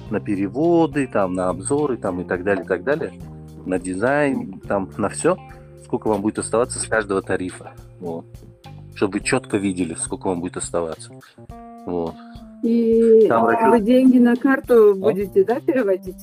[0.10, 3.14] на переводы, там на обзоры, там и так далее, и так далее,
[3.68, 5.38] на дизайн, там на все,
[5.84, 7.74] сколько вам будет оставаться с каждого тарифа.
[7.99, 8.26] Вот.
[8.95, 11.11] Чтобы вы четко видели, сколько вам будет оставаться.
[11.86, 12.15] Вот.
[12.63, 16.18] И Там расчет- вы деньги на карту будете, да, переводить?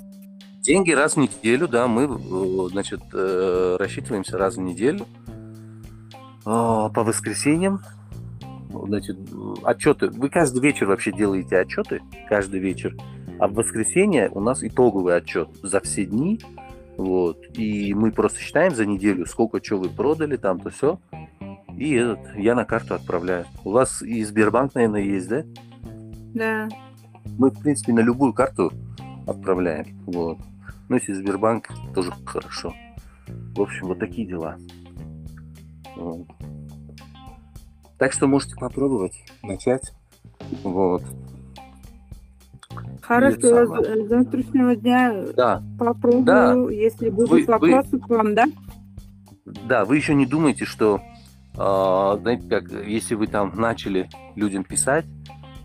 [0.61, 5.07] Деньги раз в неделю, да, мы, э, значит, э, рассчитываемся раз в неделю
[6.47, 7.80] А, по воскресеньям.
[8.70, 9.16] Значит,
[9.62, 10.09] отчеты.
[10.11, 12.95] Вы каждый вечер вообще делаете отчеты, каждый вечер.
[13.38, 16.40] А в воскресенье у нас итоговый отчет за все дни.
[16.97, 17.38] Вот.
[17.57, 20.99] И мы просто считаем за неделю, сколько чего вы продали, там то все.
[21.76, 23.47] И этот, я на карту отправляю.
[23.64, 25.45] У вас и Сбербанк, наверное, есть, да?
[26.34, 26.68] Да.
[27.38, 28.72] Мы, в принципе, на любую карту
[29.26, 29.86] отправляем.
[30.07, 30.38] Вот.
[30.88, 32.74] Ну, если Сбербанк, тоже хорошо.
[33.26, 34.57] В общем, вот такие дела.
[35.97, 36.26] Вот.
[37.99, 39.92] Так что можете попробовать начать.
[40.62, 41.03] Вот.
[43.03, 46.55] Хорошо, с завтрашнего дня Да, попробую, Да.
[46.72, 48.45] если будут Вы- вы- вопросы к вам, да?
[49.45, 51.01] да, вы еще не думайте, что,
[51.57, 55.05] а, знаете, как, если вы там начали людям писать,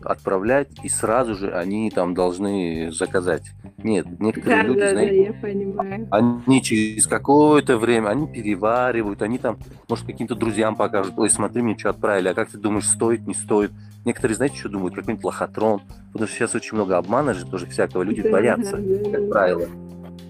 [0.03, 3.51] отправлять, и сразу же они там должны заказать.
[3.83, 6.07] Нет, некоторые Да, люди, да, да, знаете, я понимаю.
[6.11, 11.77] они через какое-то время, они переваривают, они там, может, каким-то друзьям покажут, ой, смотри, мне
[11.77, 13.71] что отправили, а как ты думаешь, стоит, не стоит?
[14.05, 14.95] Некоторые, знаете, что думают?
[14.95, 15.81] Какой-нибудь лохотрон,
[16.13, 19.25] потому что сейчас очень много обмана же тоже всякого, люди Да, боятся, да, да, как
[19.25, 19.31] да.
[19.31, 19.67] правило.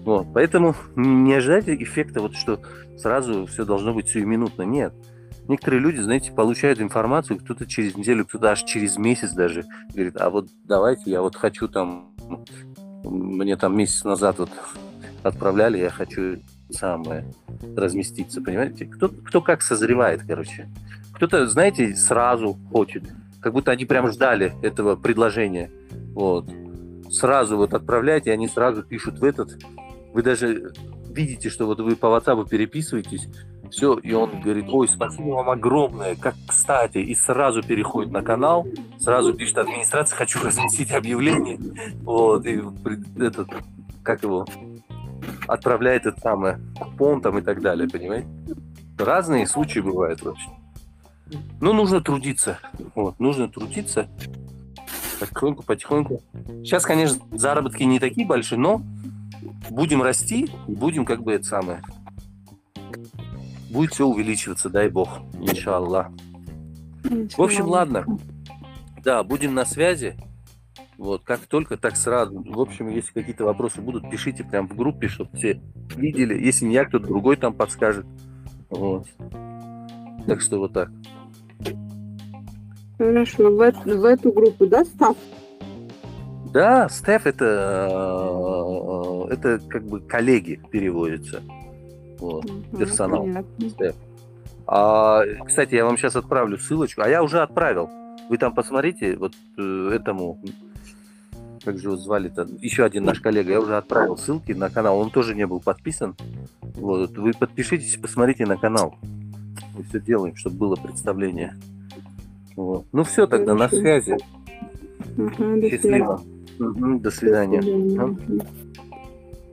[0.04, 2.60] Вот, поэтому не ожидайте эффекта, вот что
[2.98, 4.92] сразу все должно быть сиюминутно, нет.
[5.50, 10.30] Некоторые люди, знаете, получают информацию, кто-то через неделю, кто-то аж через месяц даже говорит, а
[10.30, 12.14] вот давайте, я вот хочу там,
[13.02, 14.50] мне там месяц назад вот
[15.24, 16.36] отправляли, я хочу
[16.70, 17.34] самое
[17.76, 18.84] разместиться, понимаете?
[18.84, 20.68] Кто, кто как созревает, короче.
[21.14, 23.02] Кто-то, знаете, сразу хочет,
[23.40, 25.68] как будто они прям ждали этого предложения.
[26.14, 26.48] Вот.
[27.10, 29.58] Сразу вот отправляйте, они сразу пишут в этот.
[30.14, 30.72] Вы даже
[31.08, 33.26] видите, что вот вы по WhatsApp переписываетесь,
[33.70, 38.66] все, и он говорит, ой, спасибо вам огромное, как кстати, и сразу переходит на канал,
[38.98, 41.58] сразу пишет администрация, хочу разместить объявление,
[42.02, 42.62] вот, и
[43.18, 43.48] этот,
[44.02, 44.46] как его,
[45.46, 48.28] отправляет это самое, купон там и так далее, понимаете?
[48.98, 50.50] Разные случаи бывают вообще.
[51.60, 52.58] Ну, нужно трудиться,
[52.94, 54.08] вот, нужно трудиться,
[55.20, 56.22] потихоньку, потихоньку.
[56.64, 58.82] Сейчас, конечно, заработки не такие большие, но
[59.70, 61.82] будем расти, будем как бы это самое,
[63.70, 65.08] будет все увеличиваться, дай бог,
[65.40, 66.08] иншаллах.
[67.36, 68.04] В общем, ладно.
[69.02, 70.16] Да, будем на связи.
[70.98, 72.42] Вот, как только, так сразу.
[72.46, 75.60] В общем, если какие-то вопросы будут, пишите прям в группе, чтобы все
[75.96, 76.34] видели.
[76.34, 78.04] Если не я, кто-то другой там подскажет.
[78.68, 79.06] Вот.
[80.26, 80.90] Так что вот так.
[82.98, 85.16] Хорошо, в, эту- в эту группу, да, Став?
[86.52, 87.88] Да, Стеф это,
[89.30, 91.42] э, это как бы коллеги переводится.
[92.20, 92.44] Вот.
[92.44, 93.22] Мгм, персонал.
[93.22, 93.70] понятно.
[93.70, 93.96] Стеф.
[94.66, 97.02] А, кстати, я вам сейчас отправлю ссылочку.
[97.02, 97.88] А я уже отправил.
[98.28, 100.38] Вы там посмотрите, вот э, этому,
[101.64, 104.98] как же его звали-то, еще один наш коллега, я уже отправил ссылки на канал.
[104.98, 106.14] Он тоже не был подписан.
[106.60, 108.94] Вот, вы подпишитесь, посмотрите на канал.
[109.76, 111.56] Мы все делаем, чтобы было представление.
[112.54, 112.84] Вот.
[112.92, 114.16] Ну все, тогда на связи.
[115.18, 115.70] Ага, до.
[115.70, 116.22] Счастливо.
[116.58, 117.60] Мгм, До свидания.
[117.60, 118.00] До свидания.
[118.00, 118.16] Ага.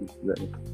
[0.01, 0.66] До свидания.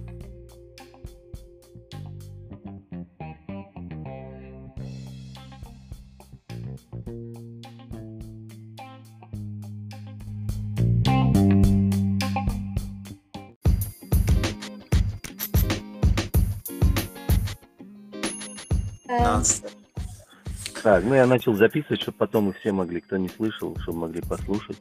[20.84, 24.22] Так, ну я начал записывать, чтобы потом и все могли, кто не слышал, чтобы могли
[24.22, 24.78] послушать.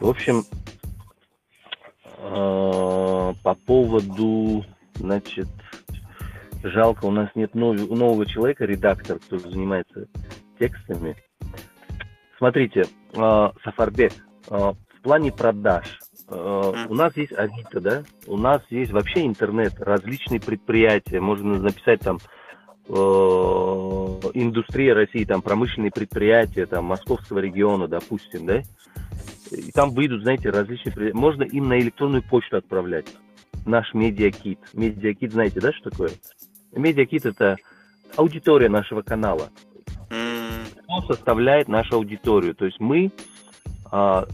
[0.00, 0.42] В общем,
[2.18, 4.64] э, по поводу,
[4.96, 5.46] значит,
[6.64, 10.08] жалко, у нас нет нов- нового человека, редактор, кто занимается
[10.58, 11.14] текстами.
[12.38, 14.12] Смотрите, э, Сафарбек,
[14.50, 20.40] э, в плане продаж, у нас есть Авито, да, у нас есть вообще интернет, различные
[20.40, 22.18] предприятия, можно написать там
[24.34, 28.62] индустрия России, там промышленные предприятия, там московского региона, допустим, да,
[29.50, 33.06] и там выйдут, знаете, различные, можно им на электронную почту отправлять.
[33.64, 34.58] Наш медиакит.
[34.72, 36.10] Медиакит, знаете, да, что такое?
[36.72, 37.56] Медиакит это
[38.16, 39.50] аудитория нашего канала.
[40.08, 42.54] Кто составляет нашу аудиторию?
[42.54, 43.10] То есть мы
[43.90, 44.26] а,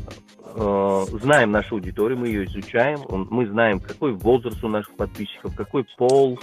[0.54, 5.54] а, знаем нашу аудиторию, мы ее изучаем, он- мы знаем, какой возраст у наших подписчиков,
[5.56, 6.38] какой пол,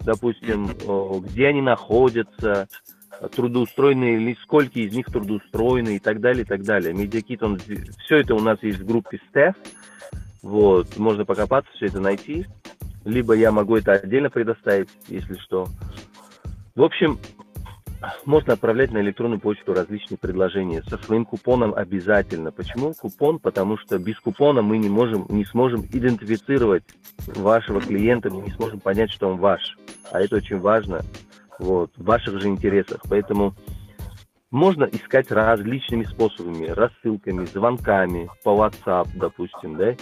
[0.00, 2.68] допустим, о, где они находятся,
[3.28, 6.94] трудоустроенные или сколько из них трудоустроены и так далее, и так далее.
[6.94, 9.54] Медиакит, он, все это у нас есть в группе Стеф,
[10.42, 12.46] вот, можно покопаться, все это найти,
[13.04, 15.66] либо я могу это отдельно предоставить, если что.
[16.74, 17.18] В общем,
[18.24, 22.50] можно отправлять на электронную почту различные предложения со своим купоном обязательно.
[22.50, 23.38] Почему купон?
[23.38, 26.84] Потому что без купона мы не можем, не сможем идентифицировать
[27.26, 29.76] вашего клиента, мы не сможем понять, что он ваш.
[30.12, 31.02] А это очень важно,
[31.58, 33.00] вот, в ваших же интересах.
[33.08, 33.54] Поэтому
[34.50, 39.94] можно искать различными способами, рассылками, звонками по WhatsApp, допустим, да,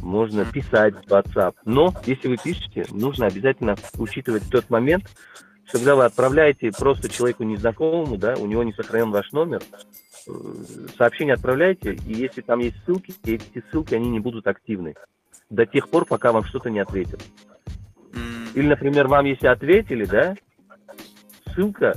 [0.00, 1.54] можно писать в WhatsApp.
[1.64, 5.04] Но если вы пишете, нужно обязательно учитывать тот момент,
[5.72, 9.62] когда вы отправляете просто человеку незнакомому, да, у него не сохранен ваш номер,
[10.26, 10.32] э,
[10.96, 14.94] сообщение отправляете, и если там есть ссылки, эти ссылки, они не будут активны
[15.50, 17.20] до тех пор, пока вам что-то не ответят.
[18.54, 20.34] Или, например, вам если ответили, да,
[21.54, 21.94] ссылка,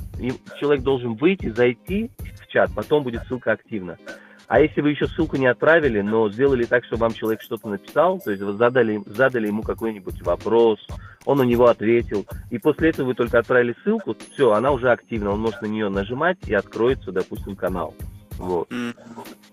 [0.58, 3.98] человек должен выйти, зайти в чат, потом будет ссылка активна.
[4.46, 8.20] А если вы еще ссылку не отправили, но сделали так, что вам человек что-то написал,
[8.20, 10.78] то есть вы задали, задали ему какой-нибудь вопрос,
[11.24, 15.30] он на него ответил, и после этого вы только отправили ссылку, все, она уже активна,
[15.30, 17.94] он может на нее нажимать и откроется, допустим, канал.
[18.38, 18.68] Вот.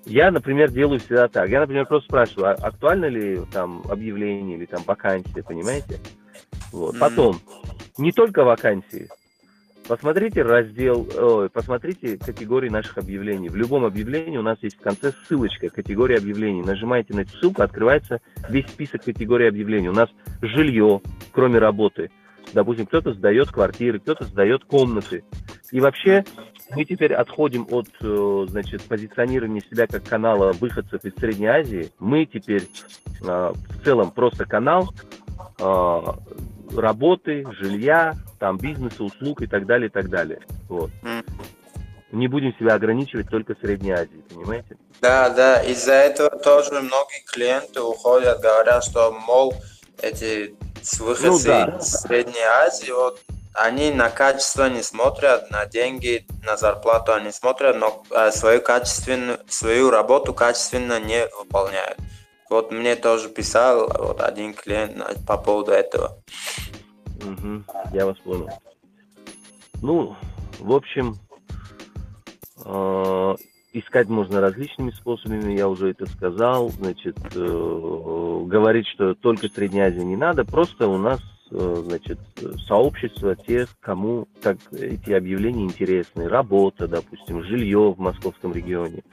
[0.06, 1.50] Я, например, делаю всегда так.
[1.50, 6.00] Я, например, просто спрашиваю, а актуально ли там объявление или там вакансия, понимаете?
[6.72, 6.98] Вот.
[7.00, 7.40] Потом,
[7.98, 9.08] не только вакансии.
[9.92, 13.50] Посмотрите раздел, ой, посмотрите категории наших объявлений.
[13.50, 16.62] В любом объявлении у нас есть в конце ссылочка, категория объявлений.
[16.62, 19.90] Нажимаете на эту ссылку, открывается весь список категорий объявлений.
[19.90, 20.08] У нас
[20.42, 21.02] жилье,
[21.34, 22.10] кроме работы.
[22.54, 25.26] Допустим, кто-то сдает квартиры, кто-то сдает комнаты.
[25.74, 26.24] И вообще
[26.74, 31.90] мы теперь отходим от, э, значит, позиционирования себя как канала выходцев из Средней Азии.
[32.00, 34.94] Мы теперь э, в целом просто канал
[35.60, 36.02] э,
[36.76, 40.40] работы, жилья, там бизнеса, услуг и так далее, и так далее.
[40.68, 40.92] Вот.
[42.12, 44.78] Не будем себя ограничивать только Средней Азией, понимаете?
[45.00, 49.54] Да, да, из-за этого тоже многие клиенты уходят, говорят, что, мол,
[50.02, 50.54] эти
[51.00, 51.78] выходцы Ну да.
[51.80, 53.22] из Средней Азии, вот,
[53.54, 59.40] они на качество не смотрят, на деньги, на зарплату они смотрят, но э, свою качественную,
[59.48, 61.98] свою работу качественно не выполняют.
[62.52, 66.18] Вот мне тоже писал вот один клиент по поводу этого.
[67.24, 68.50] Мгм, я вас понял.
[69.82, 70.18] Ну,
[70.60, 71.16] в общем,
[72.66, 73.36] э,
[73.72, 76.68] искать можно различными способами, я уже это сказал.
[76.72, 81.22] Значит, э, говорить, что только Средняя Азия не надо, просто у нас,
[81.52, 82.20] э, значит,
[82.68, 86.28] сообщество тех, кому как эти объявления интересны.
[86.28, 89.04] Работа, допустим, жилье в московском регионе.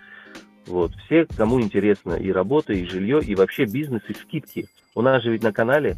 [0.69, 0.93] Вот.
[1.07, 4.69] Все, кому интересно и работа, и жилье, и вообще бизнес, и скидки.
[4.95, 5.97] У нас же ведь на канале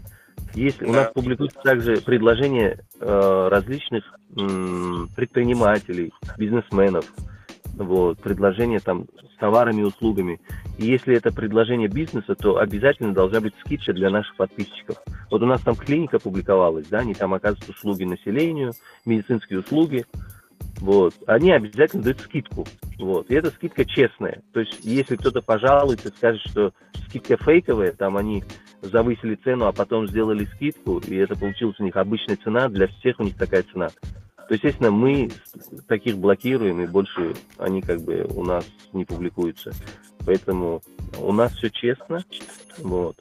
[0.54, 4.04] есть, у нас публикуются также предложения э, различных
[4.36, 7.04] м, предпринимателей, бизнесменов,
[7.74, 10.40] вот, предложения там с товарами и услугами.
[10.78, 14.96] И если это предложение бизнеса, то обязательно должна быть скидка для наших подписчиков.
[15.30, 18.72] Вот у нас там клиника публиковалась, да, они там оказывают услуги населению,
[19.04, 20.04] медицинские услуги,
[20.78, 22.66] вот, они обязательно дают скидку,
[22.98, 26.72] вот, и эта скидка честная, то есть если кто-то пожалуется, скажет, что
[27.08, 28.44] скидка фейковая, там они
[28.82, 33.20] завысили цену, а потом сделали скидку, и это получилась у них обычная цена, для всех
[33.20, 33.88] у них такая цена.
[34.50, 35.30] То, естественно, мы
[35.86, 39.70] таких блокируем, и больше они как бы у нас не публикуются.
[40.26, 40.82] Поэтому
[41.20, 42.24] у нас все честно.
[42.78, 43.16] Вот.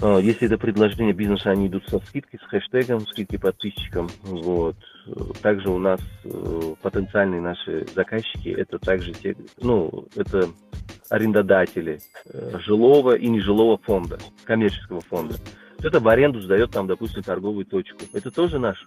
[0.00, 4.08] А, если это предложение бизнеса, они идут со скидкой, с хэштегом, скидки подписчикам.
[4.22, 4.76] Вот.
[5.42, 10.48] Также у нас э, потенциальные наши заказчики, это также те, ну, это
[11.10, 12.00] арендодатели
[12.32, 15.36] э, жилого и нежилого фонда, коммерческого фонда.
[15.78, 17.98] Кто-то в аренду сдает там, допустим, торговую точку.
[18.12, 18.86] Это тоже наш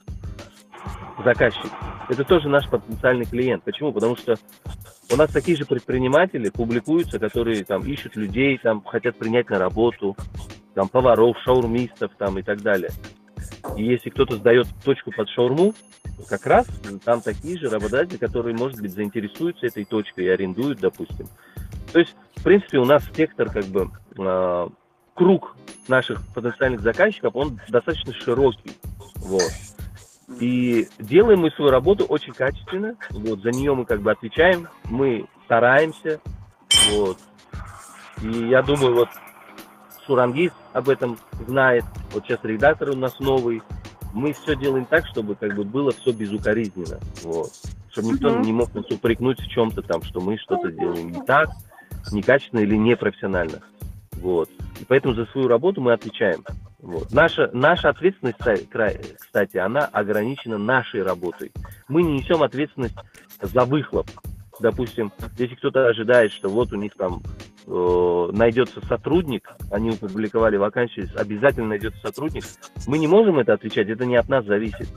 [1.24, 1.72] заказчик.
[2.10, 3.64] Это тоже наш потенциальный клиент.
[3.64, 3.94] Почему?
[3.94, 4.36] Потому что
[5.12, 10.16] у нас такие же предприниматели публикуются, которые там ищут людей, там хотят принять на работу,
[10.74, 12.90] там поваров, шаурмистов там и так далее.
[13.76, 15.74] И если кто-то сдает точку под шаурму,
[16.28, 16.68] как раз
[17.04, 21.28] там такие же работодатели, которые, может быть, заинтересуются этой точкой и арендуют, допустим.
[21.92, 24.68] То есть, в принципе, у нас сектор, как бы, э,
[25.14, 25.56] круг
[25.88, 28.72] наших потенциальных заказчиков, он достаточно широкий.
[29.16, 29.52] Вот.
[30.40, 32.96] И делаем мы свою работу очень качественно.
[33.10, 36.20] Вот, за нее мы как бы отвечаем, мы стараемся.
[36.92, 37.18] Вот.
[38.22, 39.10] И я думаю, вот
[40.06, 41.18] Сурангиз об этом
[41.48, 41.86] знает.
[42.12, 43.62] Вот сейчас редактор у нас новый.
[44.14, 47.00] Мы все делаем так, чтобы как бы было все безукоризненно.
[47.24, 47.52] Вот.
[47.92, 48.42] Чтобы никто mm-hmm.
[48.42, 51.50] не мог нас упрекнуть в чем-то там, что мы что-то делаем не так,
[52.12, 53.62] некачественно или непрофессионально.
[54.14, 54.50] Вот.
[54.80, 56.44] И поэтому за свою работу мы отвечаем.
[56.80, 57.12] Вот.
[57.12, 58.38] Наша, наша ответственность,
[59.20, 61.52] кстати, она ограничена нашей работой.
[61.88, 62.96] Мы не несем ответственность
[63.42, 64.10] за выхлоп.
[64.60, 67.22] Допустим, если кто-то ожидает, что вот у них там
[67.70, 72.44] найдется сотрудник, они опубликовали вакансию, обязательно найдется сотрудник,
[72.88, 74.88] мы не можем это отвечать, это не от нас зависит.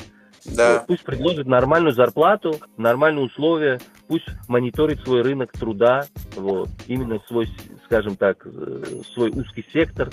[0.45, 0.79] Да.
[0.79, 7.49] Вот, пусть предложит нормальную зарплату, нормальные условия, пусть мониторит свой рынок труда, вот, именно свой,
[7.85, 10.11] скажем так, э, свой узкий сектор,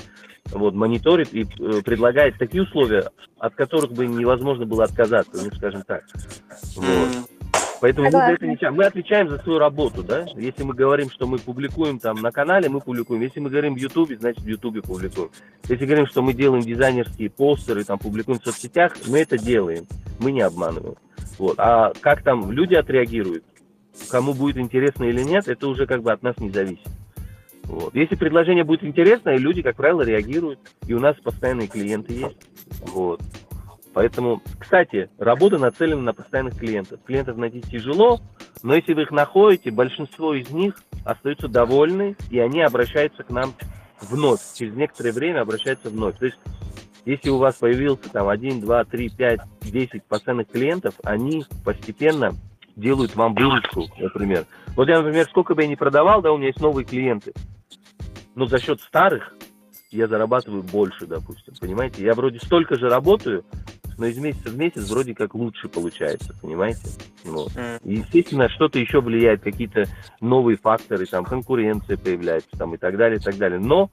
[0.52, 5.82] вот, мониторит и э, предлагает такие условия, от которых бы невозможно было отказаться, ну, скажем
[5.84, 6.04] так.
[6.76, 7.30] Вот.
[7.82, 10.26] Поэтому мы, за это не, мы отвечаем за свою работу, да.
[10.36, 13.22] Если мы говорим, что мы публикуем там на канале, мы публикуем.
[13.22, 15.30] Если мы говорим в Ютубе, значит в Ютубе публикуем.
[15.68, 19.86] Если говорим, что мы делаем дизайнерские постеры, там публикуем в соцсетях, мы это делаем.
[20.20, 20.96] Мы не обманываем.
[21.38, 21.56] Вот.
[21.58, 23.44] А как там люди отреагируют,
[24.10, 26.88] кому будет интересно или нет, это уже как бы от нас не зависит.
[27.64, 27.94] Вот.
[27.96, 30.60] Если предложение будет интересное, люди, как правило, реагируют.
[30.88, 32.38] И у нас постоянные клиенты есть.
[32.82, 33.22] Вот.
[34.00, 37.02] Поэтому, кстати, работа нацелена на постоянных клиентов.
[37.06, 38.22] Клиентов найти тяжело,
[38.64, 43.54] но если вы их находите, большинство из них остаются довольны, и они обращаются к нам
[44.00, 44.40] вновь.
[44.58, 46.18] Через некоторое время обращаются вновь.
[46.18, 46.38] То есть,
[47.04, 52.32] если у вас появился там 1, 2, 3, 5, 10 постоянных клиентов, они постепенно
[52.78, 54.46] делают вам выручку, например.
[54.78, 57.34] Вот я, например, сколько бы я ни продавал, да, у меня есть новые клиенты.
[58.34, 59.36] Но за счет старых
[59.92, 62.04] я зарабатываю больше, допустим, понимаете?
[62.04, 63.44] Я вроде столько же работаю,
[64.00, 66.82] но из месяца в месяц вроде как лучше получается, понимаете?
[67.84, 69.84] И, естественно, что-то еще влияет, какие-то
[70.22, 73.60] новые факторы, там, конкуренция появляется, там, и так далее, и так далее.
[73.60, 73.92] Но,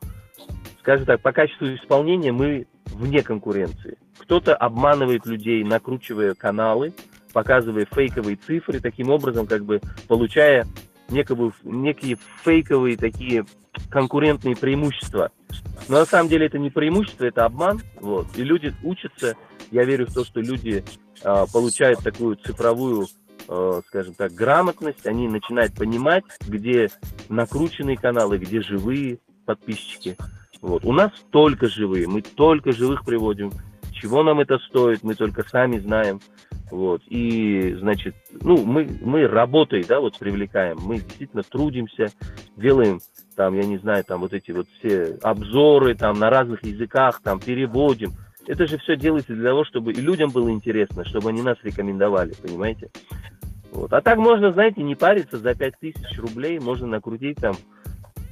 [0.80, 3.98] скажем так, по качеству исполнения мы вне конкуренции.
[4.18, 6.94] Кто-то обманывает людей, накручивая каналы,
[7.32, 10.66] показывая фейковые цифры, таким образом, как бы получая
[11.10, 13.44] некую, некие фейковые такие
[13.90, 15.30] конкурентные преимущества.
[15.88, 17.80] Но на самом деле это не преимущество, это обман.
[18.00, 18.26] Вот.
[18.36, 19.36] И люди учатся
[19.70, 20.84] я верю в то, что люди
[21.22, 23.06] э, получают такую цифровую,
[23.48, 26.90] э, скажем так, грамотность, они начинают понимать, где
[27.28, 30.16] накрученные каналы, где живые подписчики.
[30.60, 30.84] Вот.
[30.84, 33.52] У нас только живые, мы только живых приводим.
[33.92, 36.20] Чего нам это стоит, мы только сами знаем.
[36.70, 37.02] Вот.
[37.08, 42.08] И, значит, ну, мы, мы работой, да, вот привлекаем, мы действительно трудимся,
[42.56, 43.00] делаем
[43.36, 47.38] там, я не знаю, там вот эти вот все обзоры там на разных языках, там
[47.38, 48.12] переводим.
[48.46, 52.34] Это же все делается для того, чтобы и людям было интересно, чтобы они нас рекомендовали,
[52.40, 52.90] понимаете?
[53.72, 53.92] Вот.
[53.92, 57.56] А так можно, знаете, не париться за 5000 рублей, можно накрутить там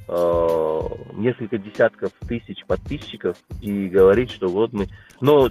[0.07, 0.79] э,
[1.13, 4.87] несколько десятков тысяч подписчиков и говорить, что вот мы...
[5.21, 5.49] Но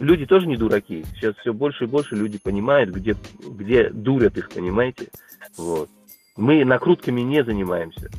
[0.00, 1.04] люди тоже не дураки.
[1.14, 5.08] Сейчас все больше и больше люди понимают, где, где дурят их, понимаете?
[5.56, 5.88] Вот.
[6.36, 8.10] Мы накрутками не занимаемся,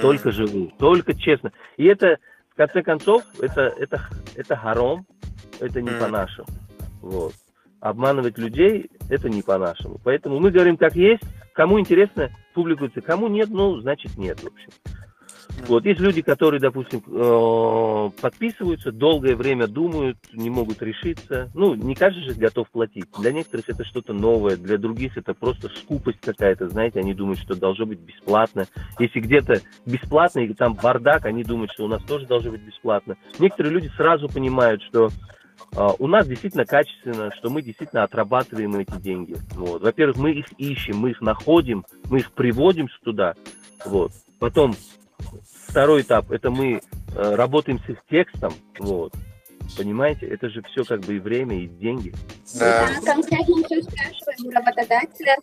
[0.00, 1.52] только живые, только честно.
[1.76, 2.18] И это,
[2.56, 4.00] в конце концов, это, это,
[4.34, 5.06] это харом,
[5.60, 6.48] это не по-нашему.
[7.02, 7.34] Вот.
[7.80, 10.00] Обманывать людей, это не по-нашему.
[10.02, 14.70] Поэтому мы говорим как есть, кому интересно, публикуется, кому нет, ну, значит нет, в общем.
[15.68, 21.50] Вот есть люди, которые, допустим, э, подписываются, долгое время думают, не могут решиться.
[21.54, 23.06] Ну, не каждый же готов платить.
[23.18, 27.54] Для некоторых это что-то новое, для других это просто скупость какая-то, знаете, они думают, что
[27.56, 28.66] должно быть бесплатно.
[28.98, 33.16] Если где-то бесплатно, и там бардак, они думают, что у нас тоже должно быть бесплатно.
[33.38, 35.08] Некоторые люди сразу понимают, что
[35.76, 39.36] э, у нас действительно качественно, что мы действительно отрабатываем эти деньги.
[39.54, 39.82] Вот.
[39.82, 43.34] Во-первых, мы их ищем, мы их находим, мы их приводим туда.
[43.84, 44.12] Вот.
[44.38, 44.74] Потом
[45.76, 46.80] второй этап это мы
[47.14, 49.12] э, работаем с текстом, вот.
[49.76, 52.14] Понимаете, это же все как бы и время, и деньги.
[52.58, 52.88] Да.
[52.88, 55.36] Да, конкретно еще спрашиваем у работодателя,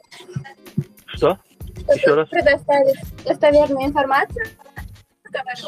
[1.05, 1.37] Что?
[1.75, 2.29] чтобы Еще раз.
[2.29, 4.45] предоставить достоверную информацию.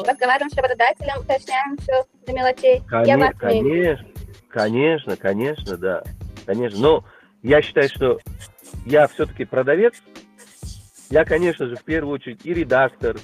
[0.04, 2.82] Разговариваем с работодателем, уточняем все до мелочей.
[3.04, 4.08] Я вас Коне- не конечно,
[4.48, 6.02] конечно, конечно, да,
[6.44, 6.80] конечно.
[6.80, 7.04] Но
[7.44, 8.18] я считаю, что
[8.84, 9.94] я все-таки продавец.
[11.08, 13.16] Я, конечно же, в первую очередь и редактор,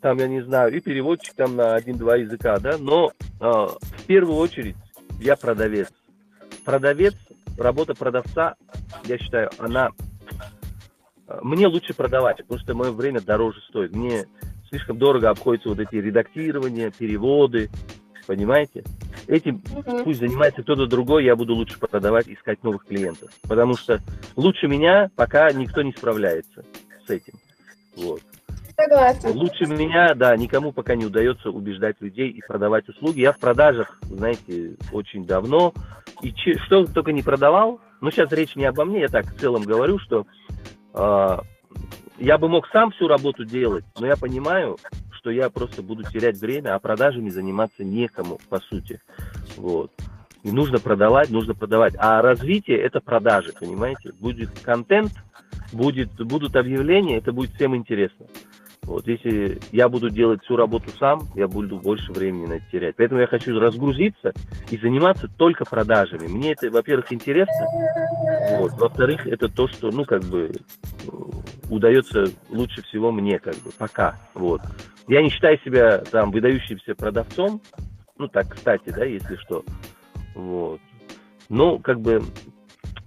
[0.00, 4.36] там, я не знаю, и переводчик там на один-два языка, да, но э, в первую
[4.36, 4.76] очередь
[5.20, 5.88] я продавец.
[6.64, 7.14] Продавец,
[7.58, 8.54] работа продавца,
[9.04, 9.90] я считаю, она...
[11.28, 13.94] э, Мне лучше продавать, потому что мое время дороже стоит.
[13.94, 14.26] Мне
[14.68, 17.70] слишком дорого обходятся вот эти редактирования, переводы,
[18.26, 18.84] понимаете?
[19.26, 19.60] Этим
[20.04, 23.30] пусть занимается кто-то другой, я буду лучше продавать, искать новых клиентов.
[23.42, 24.00] Потому что
[24.34, 26.64] лучше меня пока никто не справляется
[27.06, 27.34] с этим.
[27.96, 28.22] Вот.
[28.82, 29.30] Согласна.
[29.30, 33.20] Лучше меня, да, никому пока не удается убеждать людей и продавать услуги.
[33.20, 35.72] Я в продажах, знаете, очень давно.
[36.22, 39.38] И че- что только не продавал, но сейчас речь не обо мне, я так в
[39.38, 40.26] целом говорю, что
[40.94, 41.40] а,
[42.18, 44.78] я бы мог сам всю работу делать, но я понимаю,
[45.12, 49.00] что я просто буду терять время, а продажами заниматься некому, по сути.
[49.56, 49.92] Вот.
[50.42, 51.94] И нужно продавать, нужно продавать.
[51.98, 54.12] А развитие– это продажи, понимаете?
[54.18, 55.12] Будет контент,
[55.72, 58.26] будет, будут объявления, это будет всем интересно.
[58.90, 62.96] Вот, если я буду делать всю работу сам, я буду больше времени на это терять.
[62.96, 64.32] Поэтому я хочу разгрузиться
[64.68, 66.26] и заниматься только продажами.
[66.26, 67.68] Мне это, во-первых, интересно,
[68.58, 71.08] вот, во-вторых, это то, что, ну, как бы, э,
[71.70, 74.60] удается лучше всего мне, как бы, пока, вот.
[75.06, 77.62] Я не считаю себя, там, выдающимся продавцом,
[78.18, 79.62] ну, так, кстати, да, если что,
[80.34, 80.80] вот.
[81.48, 82.24] Но, как бы,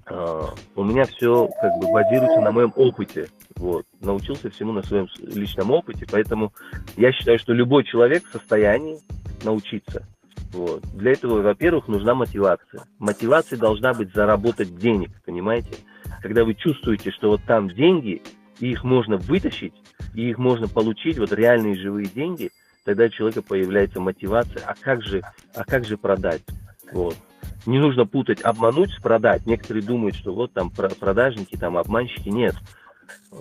[0.10, 0.42] э,
[0.78, 3.28] у меня все, как бы, базируется на моем опыте,
[3.58, 3.86] вот.
[4.04, 6.54] Научился всему на своем личном опыте, поэтому
[6.98, 9.00] я считаю, что любой человек в состоянии
[9.44, 10.06] научиться.
[10.52, 10.84] Вот.
[10.94, 12.84] Для этого, во-первых, нужна мотивация.
[13.00, 15.74] Мотивация должна быть заработать денег, понимаете?
[16.22, 18.22] Когда вы чувствуете, что вот там деньги,
[18.60, 19.74] и их можно вытащить,
[20.14, 22.52] и их можно получить, вот реальные живые деньги,
[22.86, 25.24] тогда у человека появляется мотивация, а как же,
[25.56, 26.42] а как же продать?
[26.92, 27.16] Вот.
[27.66, 29.46] Не нужно путать обмануть с продать.
[29.46, 32.30] Некоторые думают, что вот там про- продажники, там обманщики.
[32.30, 32.56] Нет.
[33.32, 33.36] Э,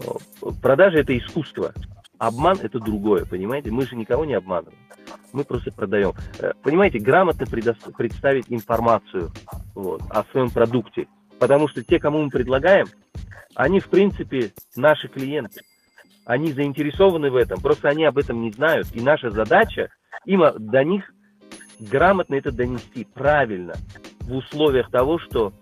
[0.61, 1.73] Продажа это искусство.
[2.19, 3.71] Обман это другое, понимаете?
[3.71, 4.79] Мы же никого не обманываем.
[5.33, 6.13] Мы просто продаем.
[6.39, 9.31] Э, Понимаете, грамотно предос- представить информацию
[9.75, 11.09] вот, о своем продукте.
[11.39, 12.87] Потому что те, кому мы предлагаем,
[13.55, 15.63] они, в принципе, наши клиенты.
[16.25, 18.87] Они заинтересованы в этом, просто они об этом не знают.
[18.95, 19.89] И наша задача
[20.25, 21.13] им о- до них
[21.81, 23.75] грамотно это донести правильно
[24.21, 25.53] в условиях того, что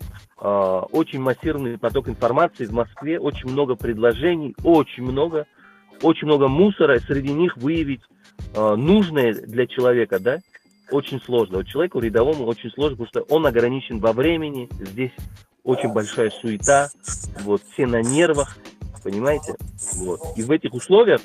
[0.40, 5.46] очень массированный поток информации в Москве, очень много предложений, очень много,
[6.02, 8.00] очень много мусора, среди них выявить
[8.54, 10.38] э, нужное для человека, да,
[10.90, 11.58] очень сложно.
[11.58, 15.12] Вот человеку рядовому очень сложно, потому что он ограничен во времени, здесь
[15.62, 16.88] очень большая суета,
[17.42, 18.56] вот, все на нервах,
[19.02, 19.56] понимаете?
[19.96, 20.20] Вот.
[20.36, 21.20] И в этих условиях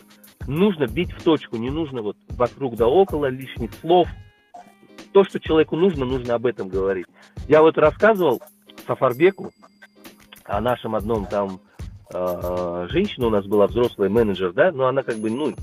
[0.48, 4.08] нужно бить в точку, не нужно вот вокруг да около лишних слов.
[5.14, 7.06] То, что человеку нужно, нужно об этом говорить.
[7.48, 8.42] Я вот рассказывал
[8.86, 9.52] Сафарбеку
[10.44, 11.60] о нашем одном там
[12.14, 15.54] э, женщина у нас была взрослый менеджер, да, но она как бы, ну,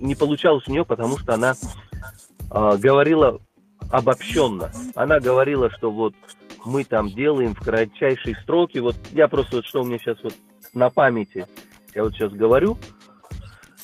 [0.00, 1.54] не получалось у нее, потому что она
[2.50, 3.40] э, говорила
[3.90, 4.70] обобщенно.
[4.94, 6.14] Она говорила, что вот
[6.64, 8.78] мы там делаем в кратчайшие сроки.
[8.78, 10.34] Вот я просто вот что у меня сейчас вот
[10.74, 11.46] на памяти,
[11.94, 12.76] я вот сейчас говорю,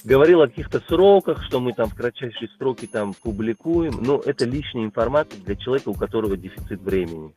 [0.05, 4.85] говорил о каких-то сроках, что мы там в кратчайшие сроки там публикуем, но это лишняя
[4.85, 7.35] информация для человека, у которого дефицит времени.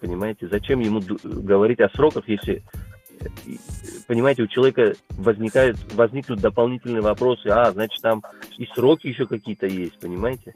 [0.00, 2.62] Понимаете, зачем ему говорить о сроках, если,
[4.06, 8.22] понимаете, у человека возникают, возникнут дополнительные вопросы, а, значит, там
[8.56, 10.54] и сроки еще какие-то есть, понимаете?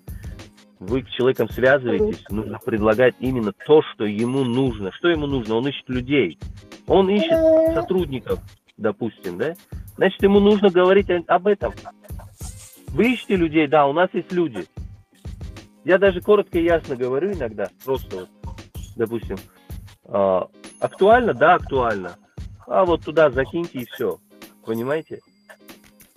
[0.79, 4.91] Вы с человеком связываетесь, нужно предлагать именно то, что ему нужно.
[4.93, 5.57] Что ему нужно?
[5.57, 6.39] Он ищет людей.
[6.87, 8.41] Он ищет сотрудников,
[8.77, 9.55] допустим, да?
[9.97, 11.73] Значит, ему нужно говорить об этом.
[12.89, 14.65] Вы ищете людей, да, у нас есть люди.
[15.85, 18.29] Я даже коротко и ясно говорю иногда, просто вот,
[18.97, 19.37] допустим,
[20.05, 20.41] э,
[20.81, 22.17] актуально, да, актуально.
[22.67, 24.19] А вот туда закиньте и все.
[24.65, 25.21] Понимаете?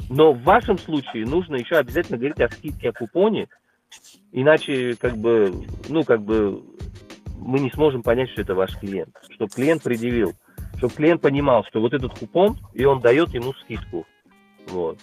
[0.09, 3.47] Но в вашем случае нужно еще обязательно говорить о скидке, о купоне,
[4.31, 6.63] иначе как бы, ну как бы
[7.39, 9.15] мы не сможем понять, что это ваш клиент.
[9.31, 10.33] Чтобы клиент предъявил,
[10.77, 14.05] чтобы клиент понимал, что вот этот купон, и он дает ему скидку.
[14.67, 14.99] Вот.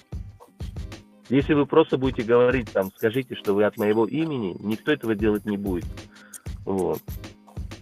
[1.28, 5.46] Если вы просто будете говорить, там, скажите, что вы от моего имени, никто этого делать
[5.46, 5.86] не будет.
[6.64, 7.00] Вот.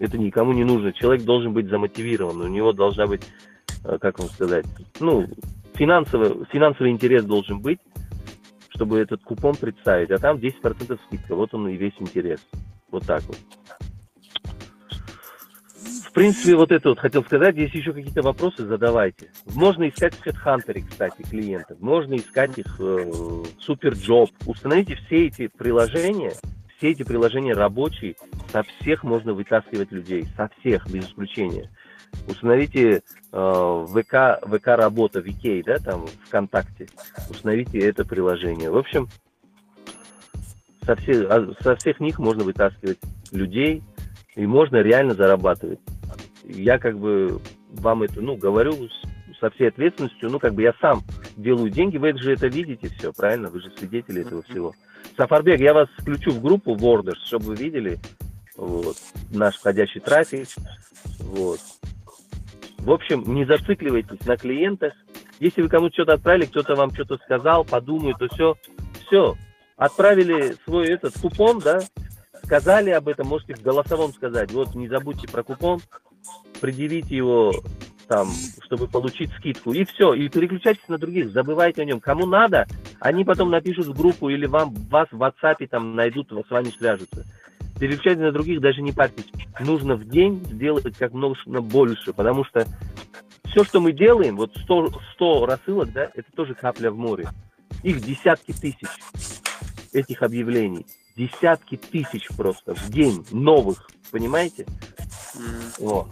[0.00, 0.92] Это никому не нужно.
[0.92, 3.22] Человек должен быть замотивирован, у него должна быть,
[3.84, 4.64] э, как вам сказать,
[4.98, 5.28] ну,
[5.74, 7.78] финансовый, финансовый интерес должен быть,
[8.70, 12.40] чтобы этот купон представить, а там 10% скидка, вот он и весь интерес.
[12.90, 13.36] Вот так вот.
[16.10, 17.56] В принципе, вот это вот хотел сказать.
[17.56, 19.30] Если еще какие-то вопросы, задавайте.
[19.54, 21.78] Можно искать в HeadHunter, кстати, клиентов.
[21.78, 24.30] Можно искать их э, в SuperJob.
[24.44, 26.32] Установите все эти приложения,
[26.80, 28.16] все эти приложения рабочие,
[28.50, 31.70] со всех можно вытаскивать людей, со всех, без исключения.
[32.26, 33.02] Установите
[33.32, 36.88] э, ВК, ВК работа, VK, да, там, ВКонтакте.
[37.28, 38.70] Установите это приложение.
[38.70, 39.08] В общем,
[40.84, 42.98] со, все, а, со всех них можно вытаскивать
[43.30, 43.84] людей,
[44.34, 45.78] и можно реально зарабатывать
[46.54, 48.74] я как бы вам это, ну, говорю
[49.38, 51.02] со всей ответственностью, ну, как бы я сам
[51.42, 53.48] делаю деньги, вы же это видите все, правильно?
[53.48, 54.74] Вы же свидетели этого всего.
[55.16, 57.98] Сафарбек, я вас включу в группу Worders, чтобы вы видели
[58.56, 58.96] вот,
[59.30, 60.48] наш входящий трафик.
[61.20, 61.60] Вот.
[62.78, 64.94] В общем, не зацикливайтесь на клиентах.
[65.38, 68.56] Если вы кому-то что-то отправили, кто-то вам что-то сказал, подумает, то все,
[69.06, 69.36] все.
[69.76, 71.80] Отправили свой этот купон, да,
[72.44, 74.52] сказали об этом, можете в голосовом сказать.
[74.52, 75.80] Вот, не забудьте про купон,
[76.60, 77.52] предъявите его
[78.10, 78.28] там,
[78.64, 82.00] чтобы получить скидку, и все, и переключайтесь на других, забывайте о нем.
[82.00, 82.66] Кому надо,
[82.98, 87.24] они потом напишут в группу или вам вас в WhatsApp там найдут, с вами свяжутся.
[87.78, 89.30] Переключайтесь на других, даже не парьтесь.
[89.60, 92.66] Нужно в день сделать как можно больше, потому что
[93.44, 97.28] все, что мы делаем, вот 100, 100 рассылок, да, это тоже капля в море.
[97.84, 98.88] Их десятки тысяч,
[99.92, 100.84] этих объявлений.
[101.16, 104.66] Десятки тысяч просто в день новых, понимаете?
[105.78, 106.08] Вот.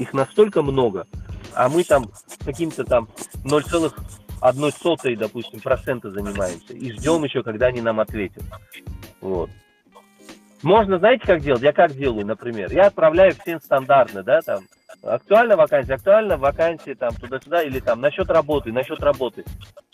[0.00, 1.06] Их настолько много,
[1.54, 2.06] а мы там
[2.42, 3.10] каким-то там
[3.44, 6.72] 0,1 сотой, допустим, процента занимаемся.
[6.72, 8.42] И ждем еще, когда они нам ответят.
[9.20, 9.50] Вот.
[10.62, 11.60] Можно, знаете, как делать?
[11.60, 12.72] Я как делаю, например?
[12.72, 14.64] Я отправляю всем стандартно, да, там,
[15.02, 19.44] актуальна вакансия, актуальна вакансия, там, туда-сюда, или там, насчет работы, насчет работы.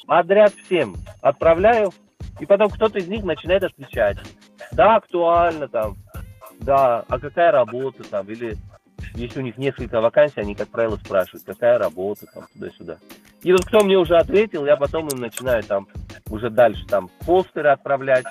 [0.06, 1.92] Подряд всем отправляю,
[2.38, 4.18] и потом кто-то из них начинает отвечать.
[4.70, 5.96] Да, актуально, там,
[6.60, 8.56] да, а какая работа там, или
[9.16, 12.98] если у них несколько вакансий, они, как правило, спрашивают, какая работа там, туда-сюда.
[13.42, 15.88] И вот кто мне уже ответил, я потом им начинаю там
[16.30, 18.26] уже дальше там постеры отправлять,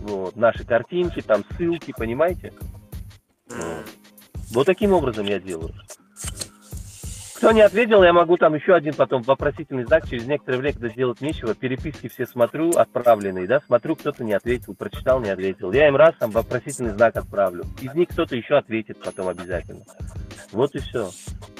[0.00, 2.52] вот, наши картинки, там ссылки, понимаете?
[3.48, 3.86] Вот.
[4.52, 5.74] вот таким образом я делаю.
[7.42, 10.88] Кто не ответил, я могу там еще один потом вопросительный знак через некоторое время, когда
[10.90, 15.72] делать нечего, переписки все смотрю, отправленные, да, смотрю, кто-то не ответил, прочитал, не ответил.
[15.72, 17.64] Я им раз там вопросительный знак отправлю.
[17.80, 19.82] Из них кто-то еще ответит потом обязательно.
[20.52, 21.10] Вот и все.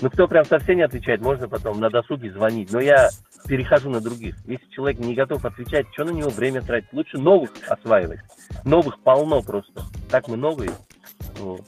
[0.01, 2.71] Ну, кто прям совсем не отвечает, можно потом на досуге звонить.
[2.71, 3.09] Но я
[3.49, 4.37] перехожу на других.
[4.47, 6.93] Если человек не готов отвечать, что на него время тратить?
[6.93, 8.21] Лучше новых осваивать.
[8.65, 9.83] Новых полно просто.
[10.09, 10.71] Так мы новые.
[11.39, 11.63] Вот.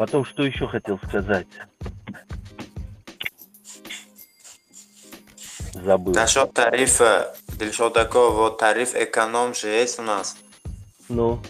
[0.00, 1.46] Потом, что еще хотел сказать?
[5.72, 6.12] Забыл.
[6.14, 7.34] Насчет тарифа,
[7.72, 10.36] что такое вот тариф эконом же есть у нас.
[11.08, 11.40] Ну?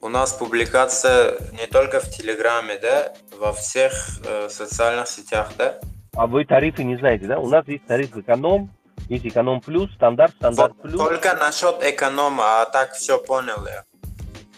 [0.00, 3.92] У нас публикация не только в Телеграме, да, во всех
[4.26, 5.78] э, социальных сетях, да?
[6.14, 7.38] А вы тарифы не знаете, да?
[7.38, 8.70] У нас есть тариф эконом,
[9.08, 11.00] есть эконом плюс, стандарт, стандарт вот плюс.
[11.00, 13.84] Только насчет эконома, а так все понял я.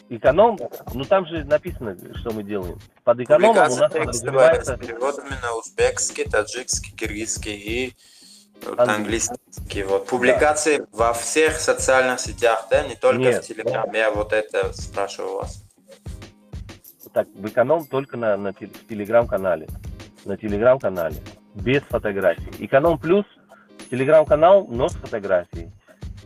[0.09, 0.59] Эконом,
[0.95, 2.78] ну там же написано, что мы делаем.
[3.03, 4.77] Под экономом у нас подразумевается...
[4.77, 7.97] переводами на узбекский, таджикский, киргизский и
[8.77, 9.83] английский.
[9.83, 10.07] Вот.
[10.07, 10.87] Публикации да.
[10.93, 13.99] во всех социальных сетях, да, не только Нет, в Телеграме.
[13.99, 15.65] Я вот это спрашиваю вас.
[17.12, 19.66] Так, в эконом только на, на, Телеграм-канале.
[20.24, 21.16] На Телеграм-канале.
[21.55, 22.53] Без фотографий.
[22.59, 23.24] Эконом плюс
[23.91, 25.70] Телеграм-канал, но с фотографией.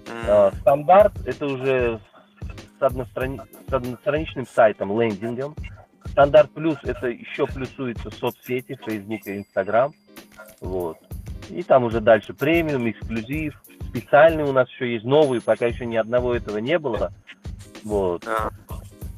[0.07, 0.57] Mm.
[0.61, 2.01] Стандарт это уже
[2.81, 3.41] с, однострани...
[3.69, 5.55] с одностраничным сайтом, лендингом.
[6.07, 9.93] Стандарт плюс это еще плюсуется соцсети, Facebook и Instagram.
[10.61, 10.97] Вот.
[11.51, 15.97] И там уже дальше премиум, эксклюзив, специальный у нас еще есть, новый, пока еще ни
[15.97, 17.13] одного этого не было.
[17.85, 18.27] Вот.
[18.27, 18.51] А.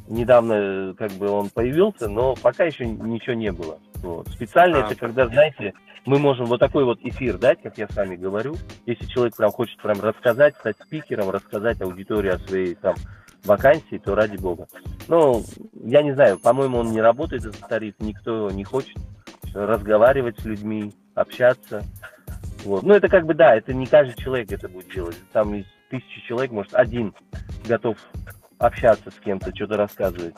[0.09, 3.79] Недавно как бы он появился, но пока еще ничего не было.
[3.97, 4.29] Вот.
[4.29, 4.87] Специально а.
[4.87, 5.75] это когда, знаете,
[6.05, 8.57] мы можем вот такой вот эфир дать, как я с вами говорю.
[8.87, 12.95] Если человек прям хочет прям рассказать, стать спикером, рассказать аудитории о своей там
[13.45, 14.67] вакансии, то ради бога.
[15.09, 15.43] Ну,
[15.85, 18.97] я не знаю, по-моему, он не работает этот тариф, никто не хочет
[19.55, 21.83] разговаривать с людьми, общаться.
[22.65, 22.83] Вот.
[22.83, 25.17] Ну, это как бы, да, это не каждый человек это будет делать.
[25.33, 27.15] Там из тысячи человек, может, один
[27.67, 27.97] готов
[28.59, 30.37] общаться с кем-то, что-то рассказывать.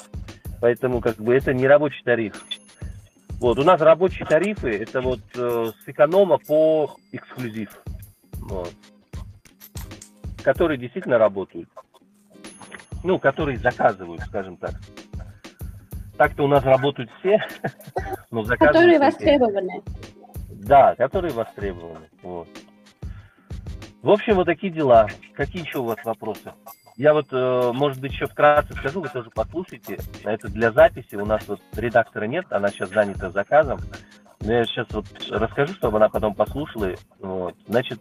[0.60, 2.42] Поэтому, как бы, это не рабочий тариф.
[3.38, 7.68] Вот, у нас рабочие тарифы, это вот э, с эконома по эксклюзив.
[8.32, 8.72] Вот.
[10.42, 11.68] Которые действительно работают.
[13.04, 14.72] Ну, которые заказывают, скажем так.
[16.16, 17.38] Так-то у нас работают все,
[18.30, 18.76] но заказывают...
[18.76, 19.82] Которые востребованы.
[20.48, 22.08] Да, которые востребованы.
[22.22, 22.48] Вот.
[24.00, 25.08] В общем, вот такие дела.
[25.34, 26.52] Какие еще у вас вопросы?
[26.96, 29.98] Я вот, э, может быть, еще вкратце скажу, вы тоже послушайте.
[30.24, 31.16] Это для записи.
[31.16, 33.80] У нас вот редактора нет, она сейчас занята заказом.
[34.40, 36.92] Но я сейчас вот расскажу, чтобы она потом послушала.
[37.18, 37.54] Вот.
[37.66, 38.00] Значит,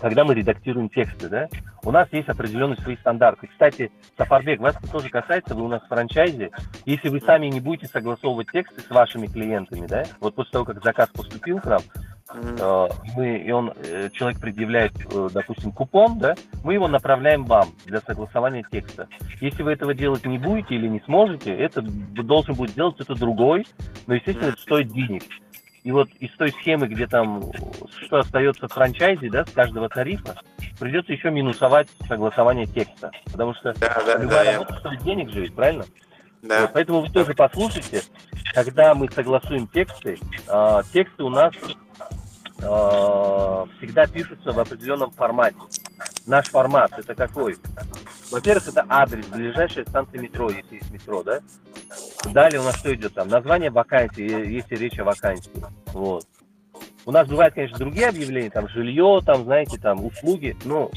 [0.00, 1.48] когда мы редактируем тексты, да,
[1.82, 3.46] у нас есть определенные свои стандарты.
[3.46, 6.50] Кстати, Сафарбек, вас это тоже касается, вы у нас в франчайзе.
[6.84, 10.82] Если вы сами не будете согласовывать тексты с вашими клиентами, да, вот после того, как
[10.82, 11.80] заказ поступил к нам,
[12.34, 16.34] э, мы, и он, э, человек предъявляет, э, допустим, купон, да,
[16.64, 19.08] мы его направляем вам для согласования текста.
[19.40, 23.66] Если вы этого делать не будете или не сможете, это должен будет делать кто-то другой,
[24.06, 25.22] но, естественно, это стоит денег.
[25.88, 27.52] И вот из той схемы, где там, э,
[28.04, 30.38] что остается в франчайзе, да, с каждого тарифа,
[30.78, 33.10] придется еще минусовать согласование текста.
[33.32, 35.86] Потому что Да, да, да, любая я- работа стоит денег же, ведь, правильно?
[36.42, 36.60] да.
[36.60, 38.02] Вот, поэтому вы тоже послушайте,
[38.52, 41.54] когда мы согласуем тексты, а, тексты у нас
[42.62, 45.56] а, всегда пишутся в определенном формате.
[46.28, 47.56] Наш формат это какой?
[48.30, 51.40] Во-первых, это адрес, ближайшая станция метро, если есть метро, да?
[52.32, 53.28] Далее у нас что идет там?
[53.28, 55.50] Название вакансии, если речь о вакансии.
[55.86, 56.26] Вот.
[57.06, 60.90] У нас бывают, конечно, другие объявления, там жилье, там, знаете, там услуги, но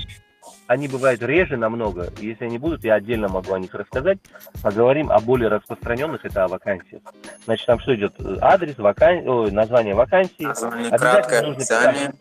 [0.67, 2.09] они бывают реже намного.
[2.19, 4.19] Если они будут, я отдельно могу о них рассказать.
[4.61, 7.01] Поговорим о более распространенных, это о вакансиях.
[7.45, 8.13] Значит, там что идет?
[8.41, 9.27] Адрес, вакан...
[9.27, 10.43] Ой, название вакансии.
[10.43, 12.13] Название, краткое описание,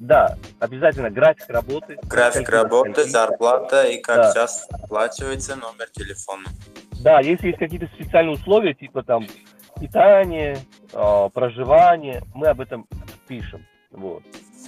[0.00, 1.98] Да, обязательно график работы.
[2.04, 4.30] график работы, зарплата и как Да.
[4.30, 6.48] сейчас оплачивается номер телефона.
[7.02, 9.26] Да, если есть какие-то специальные условия, типа там
[9.78, 10.58] питание,
[10.92, 12.86] э, проживание, мы об этом
[13.28, 13.66] пишем.
[13.90, 14.22] Вот.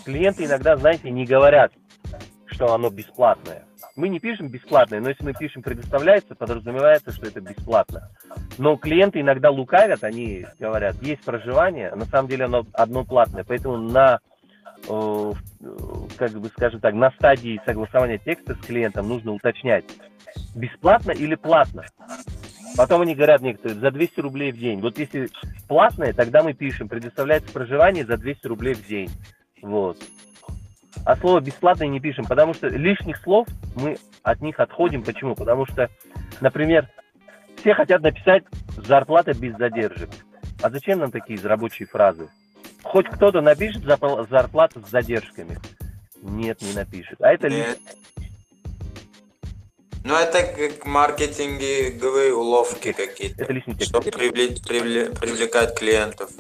[0.05, 1.73] Клиенты иногда, знаете, не говорят,
[2.47, 3.65] что оно бесплатное.
[3.97, 8.11] Мы не пишем бесплатное, но если мы пишем предоставляется, подразумевается, что это бесплатно.
[8.59, 13.45] Но клиенты иногда лукавят, они говорят, есть проживание, а на самом деле оно одно платное.
[13.45, 14.21] Поэтому на,
[14.87, 19.85] как бы скажем так, на стадии согласования текста с клиентом нужно уточнять,
[20.55, 21.85] бесплатно или платно.
[22.77, 24.81] Потом они говорят некоторые, за 200 рублей в день.
[24.81, 25.29] Вот если
[25.69, 29.11] платное, тогда мы пишем, предоставляется проживание за 200 рублей в день.
[29.61, 29.99] Вот.
[31.05, 33.47] А слово бесплатное не пишем, потому что лишних слов
[33.77, 35.03] мы от них отходим.
[35.03, 35.35] Почему?
[35.35, 35.91] Потому что,
[36.41, 36.89] например,
[37.57, 38.45] все хотят написать
[38.77, 40.11] зарплата без задержек.
[40.63, 42.29] А зачем нам такие рабочие фразы?
[42.93, 45.59] Хоть кто-то напишет зарплата с задержками.
[46.21, 47.19] Нет, не напишет.
[47.23, 47.79] А это Нет.
[50.05, 53.89] Ну, это как маркетинговые уловки какие-то, это лишний текст.
[53.89, 56.31] чтобы привлечь, привле- привлекать клиентов.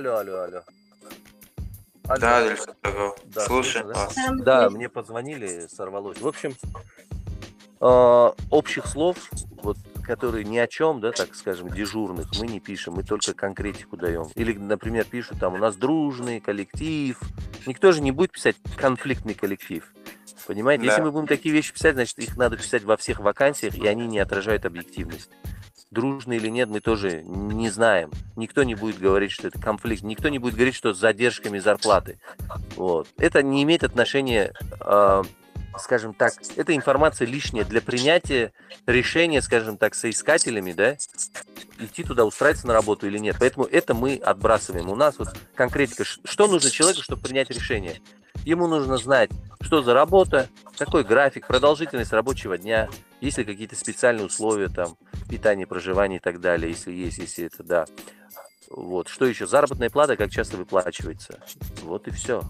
[0.00, 0.60] Алло, алло, алло.
[2.08, 2.20] Алло.
[2.20, 3.18] Да, Дельфатагов.
[3.26, 4.06] Да, Слушай слышно, да?
[4.06, 4.16] вас.
[4.40, 6.18] Да, мне позвонили, сорвалось.
[6.18, 6.54] В общем,
[7.82, 9.18] э, общих слов,
[9.62, 13.98] вот, которые ни о чем, да, так скажем, дежурных, мы не пишем, мы только конкретику
[13.98, 14.28] даем.
[14.36, 17.20] Или, например, пишут там у нас дружный коллектив.
[17.66, 19.84] Никто же не будет писать конфликтный коллектив.
[20.46, 20.86] Понимаете?
[20.86, 21.04] Если Да.
[21.04, 24.18] мы будем такие вещи писать, значит, их надо писать во всех вакансиях, и они не
[24.18, 25.28] отражают объективность.
[25.90, 28.12] Дружный или нет, мы тоже не знаем.
[28.36, 30.04] Никто не будет говорить, что это конфликт.
[30.04, 32.20] Никто не будет говорить, что с задержками зарплаты.
[32.76, 33.08] Вот.
[33.18, 35.22] Это не имеет отношения, э,
[35.78, 38.52] скажем так, это информация лишняя для принятия
[38.86, 40.96] решения, скажем так, соискателями, да,
[41.80, 43.36] идти туда, устраиваться на работу или нет.
[43.40, 44.90] Поэтому это мы отбрасываем.
[44.90, 46.04] У нас вот конкретика.
[46.04, 48.00] Что нужно человеку, чтобы принять решение?
[48.44, 49.30] Ему нужно знать,
[49.60, 50.48] что за работа,
[50.78, 52.88] какой график, продолжительность рабочего дня,
[53.20, 54.96] есть ли какие-то специальные условия, там,
[55.28, 57.84] питание, проживание и так далее, если есть, если это да.
[58.70, 59.08] Вот.
[59.08, 59.46] Что еще?
[59.46, 61.40] Заработная плата как часто выплачивается.
[61.82, 62.42] Вот и все.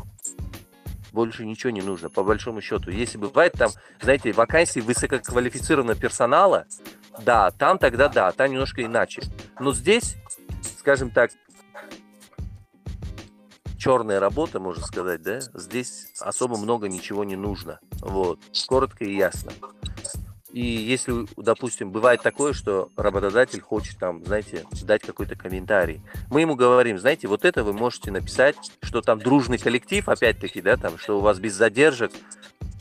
[1.12, 2.90] Больше ничего не нужно, по большому счету.
[2.90, 3.70] Если бывает там,
[4.00, 6.66] знаете, вакансии высококвалифицированного персонала,
[7.22, 9.22] да, там тогда да, там немножко иначе.
[9.58, 10.16] Но здесь,
[10.78, 11.32] скажем так,
[13.76, 17.80] черная работа, можно сказать, да, здесь особо много ничего не нужно.
[18.00, 18.38] Вот,
[18.68, 19.52] коротко и ясно.
[20.52, 26.56] И если, допустим, бывает такое, что работодатель хочет там, знаете, дать какой-то комментарий, мы ему
[26.56, 31.18] говорим, знаете, вот это вы можете написать, что там дружный коллектив, опять-таки, да, там, что
[31.18, 32.10] у вас без задержек,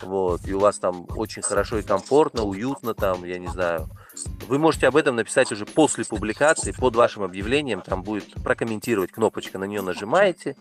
[0.01, 3.87] вот, и у вас там очень хорошо и комфортно, уютно там, я не знаю.
[4.47, 9.59] Вы можете об этом написать уже после публикации, под вашим объявлением, там будет прокомментировать кнопочка,
[9.59, 10.55] на нее нажимаете,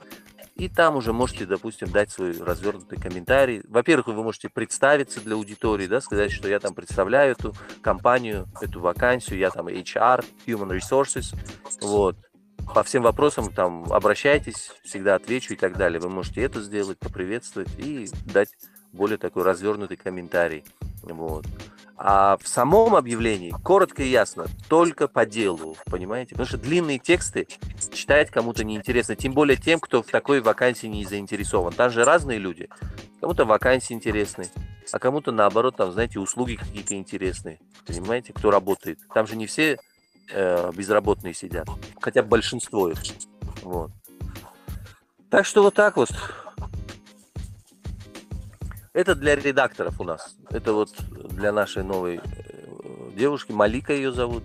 [0.58, 3.62] и там уже можете, допустим, дать свой развернутый комментарий.
[3.68, 8.80] Во-первых, вы можете представиться для аудитории, да, сказать, что я там представляю эту компанию, эту
[8.80, 11.34] вакансию, я там HR, Human Resources,
[11.80, 12.16] вот.
[12.74, 16.00] По всем вопросам там обращайтесь, всегда отвечу и так далее.
[16.00, 18.50] Вы можете это сделать, поприветствовать и дать
[18.92, 20.64] более такой развернутый комментарий.
[21.02, 21.46] Вот.
[22.00, 26.30] А в самом объявлении коротко и ясно, только по делу, понимаете?
[26.30, 27.48] Потому что длинные тексты
[27.92, 31.72] читать кому-то неинтересно, тем более тем, кто в такой вакансии не заинтересован.
[31.72, 32.68] Там же разные люди.
[33.20, 34.48] Кому-то вакансии интересны,
[34.92, 39.00] а кому-то наоборот, там, знаете, услуги какие-то интересные, понимаете, кто работает.
[39.12, 39.76] Там же не все
[40.30, 41.66] э, безработные сидят,
[42.00, 42.98] хотя большинство их.
[43.62, 43.90] Вот.
[45.30, 46.10] Так что вот так вот.
[48.98, 50.34] Это для редакторов у нас.
[50.50, 53.52] Это вот для нашей новой э, девушки.
[53.52, 54.42] Малика ее зовут.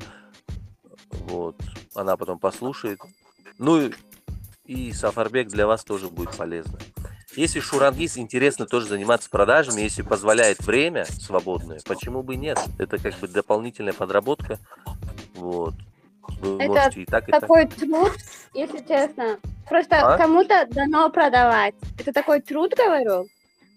[1.09, 1.55] Вот.
[1.95, 2.99] Она потом послушает.
[3.57, 3.89] Ну
[4.65, 6.77] и Сафарбек для вас тоже будет полезно.
[7.35, 12.59] Если Шурангис интересно тоже заниматься продажами, если позволяет время свободное, почему бы нет?
[12.77, 14.59] Это как бы дополнительная подработка.
[15.33, 15.73] Вот.
[16.41, 17.41] Вы Это можете и так, и так.
[17.41, 18.11] Такой труд,
[18.53, 19.39] если честно.
[19.67, 20.15] Просто А?
[20.15, 21.73] кому-то дано продавать.
[21.97, 23.27] Это такой труд, говорю.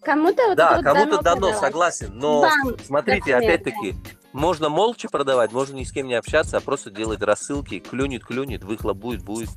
[0.02, 1.58] Кому-то вот Да, кому-то дано, продавать.
[1.58, 2.10] согласен.
[2.14, 3.94] Но Вам, смотрите, опять-таки,
[4.32, 8.62] можно молча продавать, можно ни с кем не общаться, а просто делать рассылки, клюнет, клюнет,
[8.62, 9.50] выхлоп будет, будет.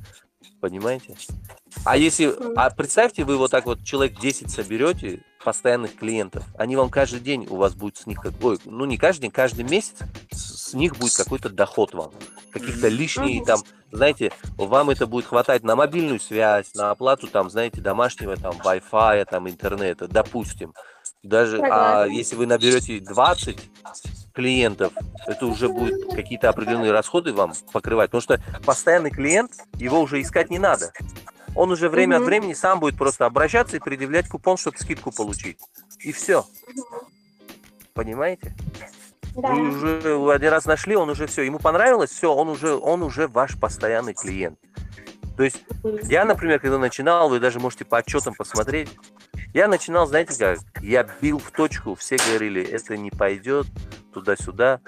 [0.60, 1.16] Понимаете?
[1.84, 6.90] А если, а представьте, вы вот так вот человек 10 соберете, постоянных клиентов, они вам
[6.90, 9.96] каждый день, у вас будет с них, ой, ну не каждый день, каждый месяц
[10.30, 12.10] с, них будет какой-то доход вам.
[12.52, 13.46] Каких-то лишние Мгм.
[13.46, 13.60] там,
[13.92, 19.24] знаете, вам это будет хватать на мобильную связь, на оплату там, знаете, домашнего там Wi-Fi,
[19.24, 20.74] там интернета, допустим.
[21.22, 23.58] Даже, а если вы наберете 20
[24.32, 24.92] клиентов,
[25.26, 28.10] это уже будет какие-то определенные расходы вам покрывать.
[28.10, 30.92] Потому что постоянный клиент, его уже искать не надо.
[31.54, 32.26] Он уже время от Мгм.
[32.26, 35.58] времени сам будет просто обращаться и предъявлять купон, чтобы скидку получить.
[36.00, 36.44] И все.
[37.94, 38.54] Понимаете?
[39.36, 39.52] Да.
[39.52, 43.02] Вы уже вы один раз нашли, он уже все, ему понравилось, все, он уже, он
[43.02, 44.58] уже ваш постоянный клиент.
[45.36, 45.62] То есть
[46.02, 48.90] я, например, когда начинал, вы даже можете по отчетам посмотреть,
[49.54, 53.66] я начинал, знаете как, я бил в точку, все говорили, это не пойдет,
[54.12, 54.80] туда-сюда,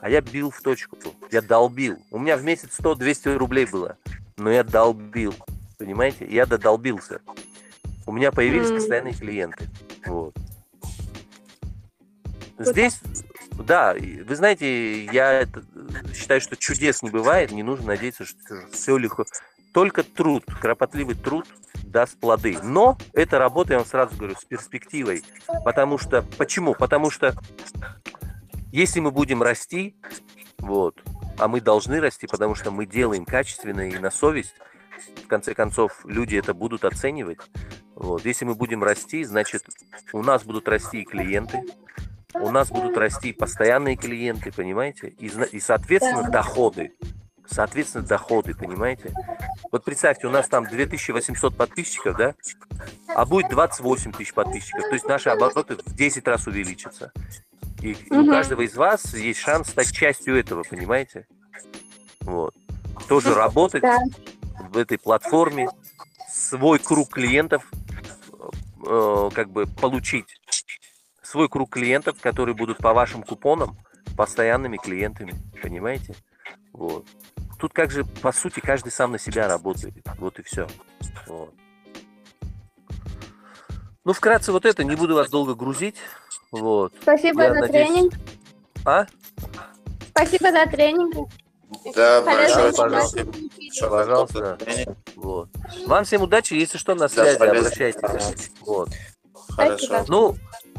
[0.00, 0.96] а я бил в точку,
[1.30, 1.98] я долбил.
[2.10, 3.96] У меня в месяц 100-200 рублей было,
[4.36, 5.34] но я долбил,
[5.80, 7.22] понимаете, я додолбился.
[8.06, 8.76] У меня появились М.
[8.76, 9.66] постоянные клиенты.
[10.04, 10.36] Вот.
[12.58, 13.00] Здесь,
[13.54, 15.64] да, вы знаете, я это,
[16.14, 19.24] считаю, что чудес не бывает, не нужно надеяться, что все легко.
[19.72, 21.46] Только труд, кропотливый труд
[21.84, 22.58] даст плоды.
[22.62, 25.22] Но эта работа, я вам сразу говорю, с перспективой.
[25.64, 26.74] Потому что, почему?
[26.74, 27.34] Потому что
[28.70, 29.96] если мы будем расти,
[30.58, 31.02] вот,
[31.38, 34.54] а мы должны расти, потому что мы делаем качественно и на совесть,
[35.24, 37.38] в конце концов, люди это будут оценивать.
[37.94, 38.24] Вот.
[38.24, 39.64] Если мы будем расти, значит,
[40.12, 41.62] у нас будут расти и клиенты,
[42.34, 45.08] у нас будут расти постоянные клиенты, понимаете?
[45.18, 46.92] И, и соответственно, доходы.
[47.46, 49.12] Соответственно, доходы, понимаете?
[49.72, 52.34] Вот представьте, у нас там 2800 подписчиков, да?
[53.08, 54.84] А будет 28 тысяч подписчиков.
[54.84, 57.12] То есть наши обороты в 10 раз увеличатся.
[57.82, 61.26] И, и у каждого из вас есть шанс стать частью этого, понимаете?
[62.20, 62.54] Вот.
[63.08, 63.98] Тоже работать Да.
[64.60, 65.68] В этой платформе,
[66.28, 67.68] свой круг клиентов
[68.86, 70.26] э, как бы получить.
[71.22, 73.78] Свой круг клиентов, которые будут по вашим купонам
[74.16, 76.14] постоянными клиентами, понимаете?
[76.72, 77.06] Вот.
[77.58, 79.94] Тут как же, по сути, каждый сам на себя работает.
[80.18, 80.66] Вот и все.
[81.26, 81.54] Вот.
[84.04, 85.96] Ну, вкратце вот это, не буду вас долго грузить.
[86.50, 86.92] Вот.
[87.02, 88.14] Спасибо Я за надеюсь- тренинг.
[88.84, 89.06] А?
[90.10, 91.28] Спасибо за тренинг.
[91.94, 93.24] Да, большое пожалуйста.
[93.24, 93.90] спасибо.
[93.90, 94.58] Пожалуйста.
[95.16, 95.48] Вот.
[95.86, 97.60] Вам всем удачи, если что, на Да, связи, полезно.
[97.68, 98.50] обращайтесь.
[98.62, 98.88] Вот.
[99.50, 100.04] Хорошо.
[100.08, 100.36] Ну,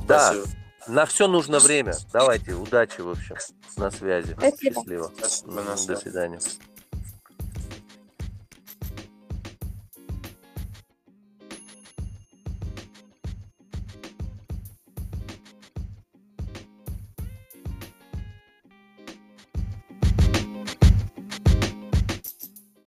[0.08, 0.48] да, Спасибо.
[0.88, 1.94] на все нужно время.
[2.12, 3.36] Давайте, удачи, в общем,
[3.78, 4.36] на связи.
[4.38, 4.76] Спасибо.
[4.76, 5.12] Счастливо.
[5.18, 6.40] Спасибо, До свидания.